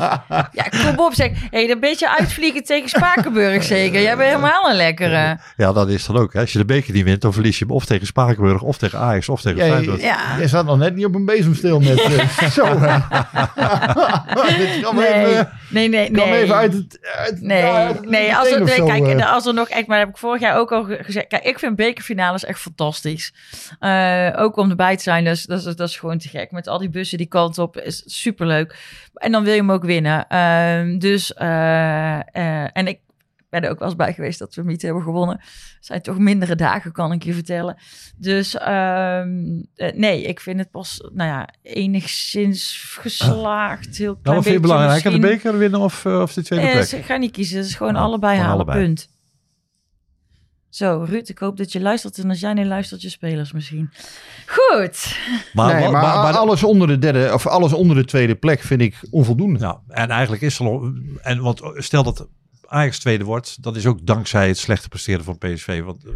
[0.51, 1.31] Ja, kom op zeg.
[1.49, 4.01] Hey, een beetje uitvliegen tegen Spakenburg zeker.
[4.01, 5.39] Jij bent helemaal een lekkere.
[5.57, 6.33] Ja, dat is dan ook.
[6.33, 6.39] Hè.
[6.39, 8.99] Als je de beker niet wint, dan verlies je hem of tegen Spakenburg, of tegen
[8.99, 10.01] Ajax, of tegen Feyenoord.
[10.01, 10.37] Ja.
[10.37, 12.65] jij zat nog net niet op een bezemsteel met eh, zo.
[14.57, 16.11] Dit Nee, even, nee, nee.
[16.11, 16.33] nee.
[16.41, 16.99] even uit het...
[17.17, 19.31] Uit, Nee, ja, uit het nee, als er, nee kijk, eh.
[19.33, 21.27] als er nog echt, maar dat heb ik vorig jaar ook al ge- gezegd.
[21.27, 23.33] Kijk, ik vind bekerfinales echt fantastisch.
[23.79, 26.51] Eh, ook om erbij te zijn, dus, dat, is, dat is gewoon te gek.
[26.51, 28.75] Met al die bussen die kant op, is superleuk.
[29.13, 30.27] En dan wil je hem ook winnen.
[30.27, 32.99] Ehm, dus, eh, eh, en ik
[33.49, 35.37] ben er ook wel eens bij geweest dat we hem niet hebben gewonnen.
[35.37, 37.77] Het zijn toch mindere dagen, kan ik je vertellen.
[38.17, 39.29] Dus ehm,
[39.75, 43.97] eh, nee, ik vind het pas, nou ja, enigszins geslaagd.
[43.97, 45.11] Heel klein Nou, wat vind je beetje belangrijker?
[45.11, 46.83] De beker winnen of, of de tweede plek?
[46.83, 47.57] ze gaan niet kiezen.
[47.57, 48.85] Het is gewoon Ja, allebei halen, allebei.
[48.85, 49.09] punt.
[50.69, 52.17] Zo, Ruud, ik hoop dat je luistert.
[52.17, 53.89] En als jij niet luistert, je spelers misschien.
[54.45, 55.17] Goed.
[55.53, 58.35] Maar, nee, maar, maar, maar- maar- alles onder de derde of alles onder de tweede
[58.35, 59.59] plek vind ik onvoldoende.
[59.59, 60.91] Nou, en eigenlijk is er al...
[61.21, 62.27] En want stel dat
[62.69, 65.81] Ajax tweede wordt, dat is ook dankzij het slechte presteren van PSV.
[65.83, 66.11] Want eh,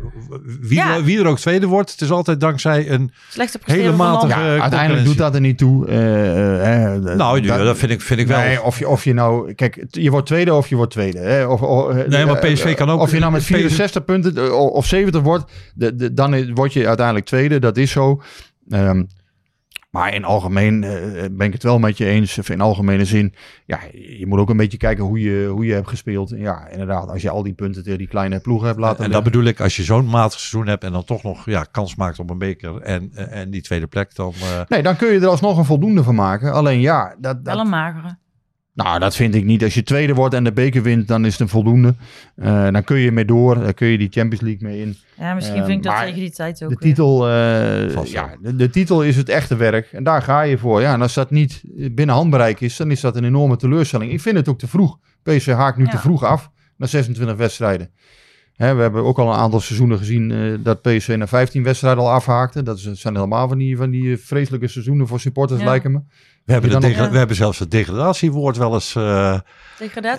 [0.59, 1.03] wie, Ja.
[1.03, 3.11] wie er ook tweede wordt, het is altijd dankzij een...
[3.29, 4.39] Slechte presteren Hele matige-.
[4.39, 5.87] Ja, eh, uiteindelijk doet dat er niet toe.
[5.87, 8.39] Eh, Nou, ja, dat vind ik, vind ik wel.
[8.39, 9.53] Nee, of je, of je nou...
[9.53, 11.19] Kijk, je wordt tweede of je wordt tweede.
[11.19, 11.45] Hè?
[11.45, 14.69] Of, of, Nee, maar PSV kan ook- Of je nou met PSV 64 punten of
[14.71, 17.59] of 70 wordt, de, de, dan word je uiteindelijk tweede.
[17.59, 18.21] Dat is zo.
[18.69, 19.03] Ehm,
[19.91, 22.37] maar in algemeen eh, ben ik het wel met je eens.
[22.37, 23.33] Of in algemene zin,
[23.65, 23.79] ja,
[24.17, 26.31] je moet ook een beetje kijken hoe je, hoe je hebt gespeeld.
[26.31, 29.11] En Ja, inderdaad, als je al die punten tegen die kleine ploegen hebt laten en
[29.11, 31.95] dat bedoel ik, als je zo'n matig seizoen hebt en dan toch nog ja, kans
[31.95, 34.33] maakt op een beker en, en die tweede plek, dan...
[34.33, 36.53] eh, Nee, dan kun je er alsnog een voldoende van maken.
[36.53, 38.17] Alleen ja, dat, dat, Wel een magere.
[38.83, 39.63] Nou, dat vind ik niet.
[39.63, 41.95] Als je tweede wordt en de beker wint, dan is het een voldoende.
[42.35, 43.55] Eh, dan kun je mee door.
[43.59, 44.95] Dan kun je die Champions League mee in.
[45.17, 48.35] Ja, misschien Eh, vind ik dat maar tegen die tijd ook De titel, eh, ja,
[48.41, 49.87] de, de titel is het echte werk.
[49.91, 50.81] En daar ga je voor.
[50.81, 51.61] Ja, en als dat niet
[51.91, 54.11] binnen handbereik is, dan is dat een enorme teleurstelling.
[54.11, 54.97] Ik vind het ook te vroeg.
[55.23, 55.89] PSV haakt nu Ja.
[55.91, 57.89] te vroeg af na 26 wedstrijden.
[58.55, 62.03] Hè, we hebben ook al een aantal seizoenen gezien eh, dat PSV na 15 wedstrijden
[62.03, 62.63] al afhaakte.
[62.63, 65.65] Dat is- zijn helemaal van die, van die vreselijke seizoenen voor supporters, Ja.
[65.65, 65.99] lijken me.
[66.45, 66.81] We, hebben dan
[67.11, 69.39] we hebben zelfs het degradatiewoord wel eens eh,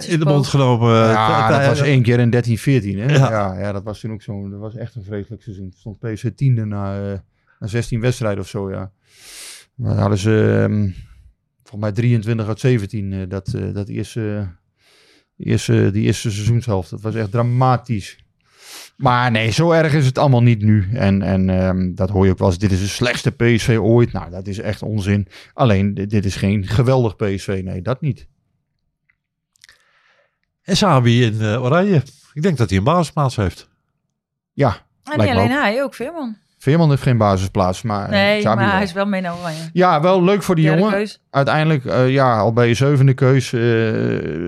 [0.09, 0.95] in de mond genomen.
[0.95, 2.99] Ja, Eh, dat was één keer in 13, 14.
[2.99, 3.13] Hè?
[3.13, 3.31] Ja.
[3.31, 3.59] Ja.
[3.59, 4.49] Ja, dat was toen ook zo.
[4.49, 5.71] Dat was echt een vreselijk seizoen.
[5.71, 7.19] Toen stond PSV tiende na, eh,
[7.59, 8.91] na 16 wedstrijden of zo, ja.
[9.75, 10.89] Maar dan hadden ze ehm,
[11.63, 13.13] volgens mij 23 uit 17.
[13.13, 14.49] eh, dat, eh, dat eerste,
[15.37, 16.91] eerste, die eerste seizoenshelft.
[16.91, 18.22] Dat was echt dramatisch.
[19.03, 20.89] Maar nee, zo erg is het allemaal niet nu.
[20.93, 22.59] En, en ehm, dat hoor je ook wel eens.
[22.59, 24.13] Dit is de slechtste PSV ooit.
[24.13, 25.29] Nou, dat is echt onzin.
[25.55, 27.61] Alleen, dit, is geen geweldig PSV.
[27.65, 28.27] Nee, dat niet.
[30.63, 32.03] En Sabi in eh, Oranje.
[32.33, 33.69] Ik denk dat hij een basisplaats heeft.
[34.53, 35.59] Ja, En niet alleen ook.
[35.59, 36.37] hij, ook Veerman.
[36.63, 37.83] Veerman heeft geen basisplaats.
[37.83, 38.75] Maar, Nee, Xabi maar wel.
[38.75, 39.59] hij is wel mee naar Oranje.
[39.73, 40.95] Ja, wel leuk voor die Derde jongen.
[40.97, 41.21] keus.
[41.31, 43.53] Uiteindelijk, eh, ja, al bij je zevende keus.
[43.53, 43.61] eh,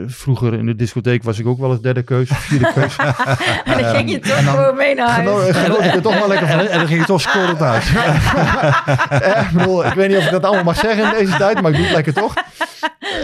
[0.07, 2.97] vroeger in de discotheek was ik ook wel eens derde keus, vierde keus.
[3.65, 5.49] En dan ging je toch en dan- gewoon mee naar huis.
[5.49, 6.59] Er toch wel lekker van.
[6.59, 7.95] En, dan ging je toch scoren thuis.
[7.95, 11.61] Eh, ik, bedoel, ik weet niet of ik dat allemaal mag zeggen in deze tijd,
[11.63, 12.35] maar ik doe het lekker toch.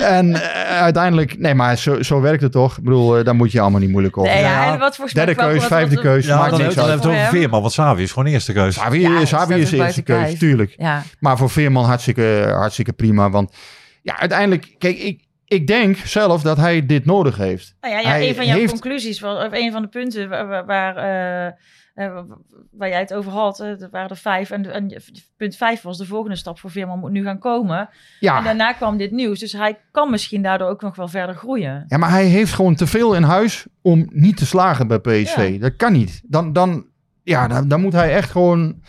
[0.03, 2.77] En eh, uiteindelijk, nee, maar zo, zo werkt het toch.
[2.77, 4.33] Ik bedoel, eh, daar moet je allemaal niet moeilijk over.
[4.33, 6.85] Nee, ja, en wat voor Derde keus, wat- vijfde keus, Ja, maakt dan, niks dan
[6.85, 6.93] uit.
[6.93, 7.39] hebben we het over.
[7.39, 8.80] Veerman, want Savi is gewoon eerste keus.
[8.81, 10.75] Xavi, Ja, Xavi is is de eerste tuurlijk.
[10.77, 13.31] Ja, Maar voor Veerman hartstikke, hartstikke prima.
[13.31, 13.55] Want
[14.03, 17.75] ja, uiteindelijk, kijk, ik, ik denk zelf dat hij dit nodig heeft.
[17.81, 20.29] nou ja, ja Hij een van jouw heeft- conclusies, was- of een van de punten
[20.29, 21.47] waar, waar, waar, eh,
[21.95, 22.23] eh,
[22.71, 24.51] waar jij het over had, eh, er waren er vijf.
[24.51, 25.03] En, en
[25.37, 27.79] punt vijf was de volgende stap voor Veerman moet nu gaan komen.
[27.79, 27.89] En
[28.21, 31.85] Ja, daarna kwam dit nieuws, dus hij kan misschien daardoor ook nog wel verder groeien.
[31.89, 35.49] ja, maar hij heeft gewoon te veel in huis om niet te slagen bij PSV.
[35.53, 35.59] Ja.
[35.59, 36.21] Dat kan niet.
[36.25, 36.87] Dan, dan,
[37.31, 38.83] ja, dan, moet hij echt gewoon...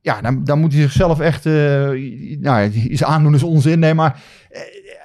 [0.00, 1.46] Ja, dan, dan moet hij zichzelf echt...
[1.46, 1.90] eh
[2.40, 3.78] nou, iets aandoen is onzin.
[3.78, 4.22] Nee, maar...
[4.50, 4.60] eh,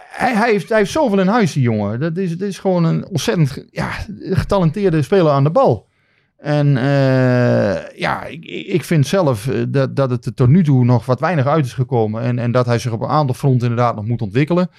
[0.09, 1.99] hij, hij, heeft, hij heeft zoveel in huis, die jongen.
[1.99, 3.89] Dat is, dat is gewoon een ontzettend ja,
[4.19, 5.91] getalenteerde speler aan de bal.
[6.37, 11.05] En eh, ja, ik, ik vind zelf dat, dat het er tot nu toe nog
[11.05, 12.21] wat weinig uit is gekomen.
[12.21, 14.69] En, en dat hij zich op een aantal fronten inderdaad nog moet ontwikkelen.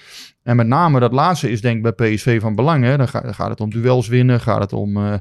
[0.43, 2.83] En met name dat laatste is denk ik bij PSV van belang.
[2.83, 2.97] Hè.
[2.97, 5.13] Dan, ga- dan gaat het om duels winnen, gaat het om eh,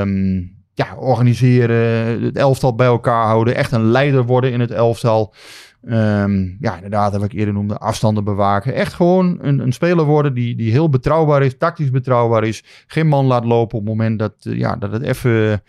[0.00, 0.42] ehm,
[0.76, 3.54] ja, organiseren, het elftal bij elkaar houden.
[3.54, 5.34] Echt een leider worden in het elftal.
[5.82, 8.74] Ehm, ja, inderdaad, wat ik eerder noemde, afstanden bewaken.
[8.74, 12.64] Echt gewoon een, een speler worden die, die heel betrouwbaar is, tactisch betrouwbaar is.
[12.86, 15.62] Geen man laat lopen op het moment dat, eh, ja, dat het even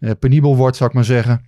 [0.00, 1.44] eh, penibel wordt, zou ik maar zeggen.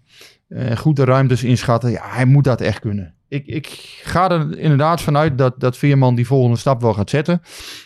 [0.49, 1.91] Eh, goed de ruimtes inschatten.
[1.91, 3.15] Ja, hij moet dat echt kunnen.
[3.31, 3.67] Ik, ik
[4.03, 7.43] ga er inderdaad vanuit dat, dat Veerman die volgende stap wel gaat zetten.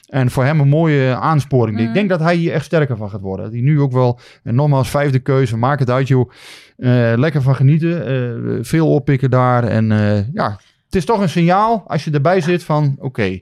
[0.07, 1.77] En voor hem een mooie aansporing.
[1.77, 1.87] Mhm.
[1.87, 3.45] Ik denk dat hij hier echt sterker van gaat worden.
[3.45, 6.31] Dat hij nu ook wel, en nogmaals, vijfde keuze, maak het uit joh.
[6.77, 9.65] Eh, lekker van genieten, eh, veel oppikken daar.
[9.65, 13.41] En eh, ja, het is toch een signaal als je erbij zit van, oké, ze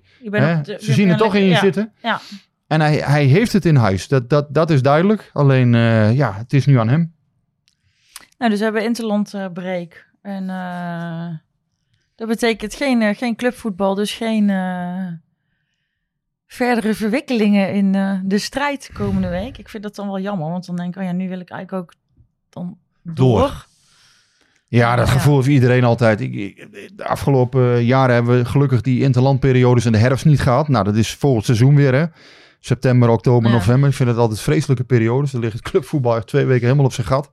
[0.78, 1.58] je zien het toch in je ja.
[1.58, 1.92] zitten.
[2.02, 2.20] Ja.
[2.72, 5.30] En hij, hij heeft het in huis, dat, dat, dat is duidelijk.
[5.32, 7.14] Alleen, eh, ja, het is nu aan hem.
[8.38, 10.06] Nou, dus we hebben Interland eh break.
[10.22, 11.28] En eh,
[12.22, 15.06] dat betekent geen, eh, geen clubvoetbal, dus geen eh,
[16.46, 19.58] verdere verwikkelingen in eh, de strijd komende week.
[19.58, 21.50] Ik vind dat dan wel jammer, want dan denk ik, oh ja, nu wil ik
[21.50, 21.94] eigenlijk ook
[22.48, 23.38] dan door.
[23.38, 23.66] Door.
[24.68, 25.12] Ja, dat Ja.
[25.12, 26.18] gevoel heeft iedereen altijd.
[26.18, 30.68] De afgelopen jaren hebben we gelukkig die interlandperiodes in de herfst niet gehad.
[30.68, 32.04] Nou, dat is volgend seizoen weer, hè.
[32.60, 33.56] September, oktober, Ja.
[33.56, 33.88] november.
[33.88, 35.30] Ik vind het altijd vreselijke periodes.
[35.30, 37.32] Dan ligt het clubvoetbal twee weken helemaal op zijn gat.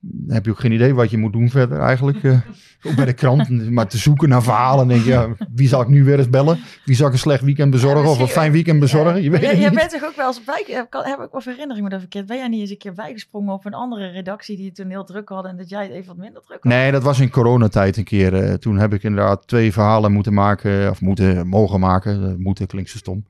[0.00, 2.22] Dan heb je ook geen idee wat je moet doen verder eigenlijk.
[2.24, 2.38] eh,
[2.82, 3.70] ook bij de krant.
[3.70, 4.82] Maar te zoeken naar verhalen.
[4.82, 6.58] En denk je, ja, wie zal ik nu weer eens bellen?
[6.84, 8.10] Wie zal ik een slecht weekend bezorgen?
[8.10, 9.22] of een fijn weekend bezorgen?
[9.22, 9.74] Je weet jij, niet.
[9.74, 12.26] bent toch ook wel eens bij, heb, ik- heb ik of herinnering me dat verkeerd,
[12.26, 15.04] ben jij niet eens een keer bijgesprongen op een andere redactie die het toen heel
[15.04, 16.72] druk hadden en dat jij het even wat minder druk had?
[16.72, 18.34] Nee, dat was in coronatijd een keer.
[18.34, 20.90] eh, toen heb ik inderdaad twee verhalen moeten maken.
[20.90, 22.28] Of moeten, mogen maken.
[22.28, 23.24] Eh, moeten klinkt zo stom.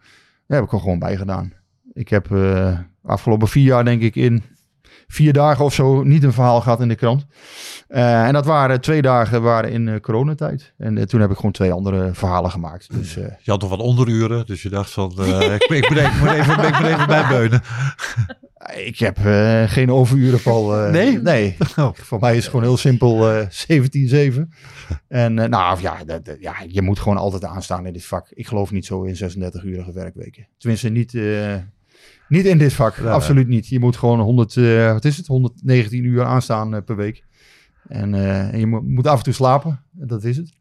[0.47, 1.53] Daar heb ik er gewoon bij gedaan.
[1.93, 2.29] Ik heb
[3.03, 4.43] afgelopen vier jaar denk ik in
[5.07, 7.27] vier dagen of zo niet een verhaal gehad in de krant.
[7.89, 10.73] Eh, en dat waren twee dagen waren in eh, coronatijd.
[10.79, 12.89] En eh, toen heb ik gewoon twee andere verhalen gemaakt.
[12.95, 15.99] Dus eh, Je had nog wat onderuren, dus je dacht van, eh, ik, ik, moet
[15.99, 17.63] even, even, ik even bijbeunen.
[18.85, 20.77] ik heb eh, geen overuren, Paul.
[20.79, 21.21] eh, Nee?
[21.23, 21.57] Nee.
[21.77, 21.89] Oh.
[21.95, 23.47] Voor mij is het gewoon heel simpel eh
[24.37, 24.41] 17-7.
[25.09, 28.27] En eh, nou ja, dat, dat- ja, je moet gewoon altijd aanstaan in dit vak.
[28.31, 30.47] Ik geloof niet zo in 36-urige werkweken.
[30.59, 31.55] Tenminste, niet, eh,
[32.29, 32.97] niet in dit vak.
[32.97, 33.11] Ja.
[33.11, 33.69] Absoluut niet.
[33.69, 35.27] Je moet gewoon 100, eh, wat is het?
[35.27, 37.25] 119 uur aanstaan eh, per week.
[37.89, 39.83] En, eh, en je moet, moet af en toe slapen.
[39.91, 40.53] Dat is het.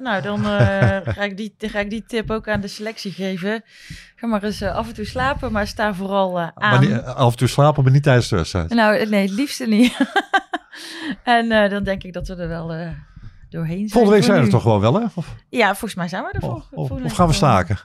[0.00, 3.62] Nou, dan eh, ga, ik die, ga ik die tip ook aan de selectie geven.
[4.16, 6.52] Ga maar eens af en toe slapen, maar sta vooral aan.
[6.54, 8.68] Maar niet, af en toe slapen, maar niet tijdens de wedstrijd.
[8.74, 9.96] Nou, nee, het liefste niet.
[11.24, 12.88] en eh, dan denk ik dat we er wel eh,
[13.48, 13.90] doorheen zijn.
[13.90, 14.50] Volgende week zijn we nu.
[14.50, 15.06] toch gewoon wel, hè?
[15.14, 17.32] Of, Ja, volgens mij zijn we er of, vol- of, volgende of week gaan we
[17.32, 17.78] staken?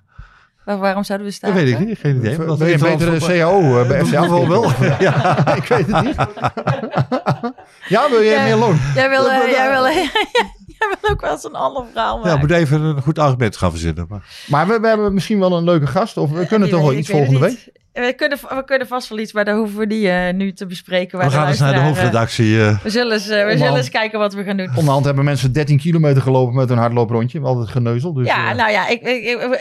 [0.67, 1.65] Waar- waarom zouden we Dat staken?
[1.65, 2.39] weet ik niet, geen idee.
[2.39, 4.73] Omdat ben je Interland betere CAO eh, bij FC Bijvoorbeeld.
[4.99, 6.15] ja, ik weet het niet.
[7.95, 8.43] ja, wil jij Ja.
[8.43, 8.79] meer loon?
[8.95, 12.23] Jij wil, eh, Dat- jij, wil, jij wil ook wel eens een ander verhaal Ja,
[12.23, 12.39] maken.
[12.39, 14.05] moet even een goed argument gaan verzinnen.
[14.09, 14.23] Maar.
[14.47, 16.17] Maar we, we hebben misschien wel een leuke gast.
[16.17, 17.69] Of we kunnen toch wel iets volgende week?
[17.97, 18.05] Niet.
[18.05, 20.65] We kunnen, we kunnen vast wel iets, maar daar hoeven we die eh, nu te
[20.65, 21.19] bespreken.
[21.19, 22.61] We gaan eens naar de luisteraar, eh, hoofdredactie.
[22.61, 22.79] eh.
[22.83, 24.69] we zullen, eens, we zullen eens kijken wat we gaan doen.
[24.75, 27.41] Onderhand hebben mensen 13 kilometer gelopen met een hardlooprondje.
[27.59, 28.13] Het geneuzel.
[28.13, 29.01] Dus, ja, nou ja, ik,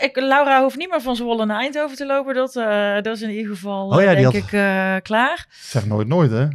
[0.01, 2.35] ik, Laura hoeft niet meer van Zwolle naar Eindhoven te lopen.
[2.35, 2.53] Dat,
[3.03, 4.47] dat is in ieder geval, Oh ja, denk had- ik,
[5.03, 5.45] klaar.
[5.61, 6.45] zeg nooit nooit, hè?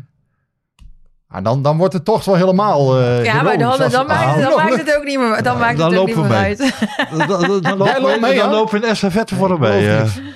[1.28, 3.00] Ah, dan, dan wordt het toch wel helemaal.
[3.22, 5.58] Ja, maar dan, als- dan, maakt, Ah, het- dan maakt het ook niet meer, dan
[5.58, 6.58] maakt dan het ook niet meer uit.
[7.18, 10.16] Dan, dan, dan, dan lopen we, mee, dan lopen we in estafette voor hem geloof
[10.16, 10.32] mee.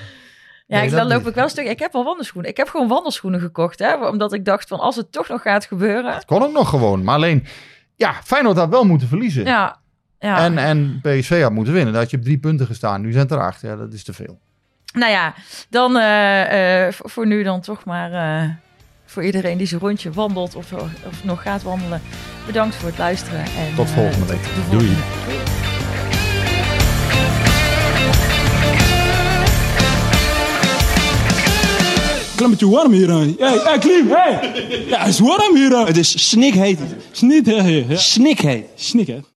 [0.67, 1.29] Ja, Nee, ik, dat dan loop niet.
[1.29, 1.67] ik wel een stuk.
[1.67, 2.51] Ik heb wel wandelschoenen.
[2.51, 5.65] Ik heb gewoon wandelschoenen gekocht, hè, omdat ik dacht van als het toch nog gaat
[5.65, 6.15] gebeuren.
[6.15, 7.05] Het kon ook nog gewoon.
[7.05, 7.47] Maar alleen,
[7.97, 9.45] ja, Feyenoord had wel moeten verliezen.
[9.45, 9.77] Ja,
[10.19, 10.39] ja.
[10.45, 11.95] En, en PSV had moeten winnen.
[11.95, 13.01] Had je op drie punten gestaan.
[13.01, 13.61] Nu zijn het er acht.
[13.61, 14.39] Ja, dat is te veel.
[14.93, 15.35] Nou ja,
[15.71, 18.51] dan eh, eh, voor nu dan toch maar eh,
[19.05, 20.73] voor iedereen die zijn rondje wandelt of,
[21.07, 22.01] of nog gaat wandelen.
[22.47, 23.41] Bedankt voor het luisteren.
[23.41, 24.41] En, Tot volgende week.
[24.41, 25.76] volgende
[32.37, 32.59] Week.
[32.59, 33.09] Klimmetje warm hier.
[33.11, 33.35] hè.
[33.39, 34.85] Hey, hey, Klim, hey!
[34.89, 35.71] Ja, het is warm hier.
[35.71, 35.85] hè.
[35.85, 36.79] Het is snikheet.
[37.13, 37.53] Snik, hè,
[37.89, 37.97] ja.
[37.97, 38.65] Snikheet.
[38.75, 39.19] Snik, hè.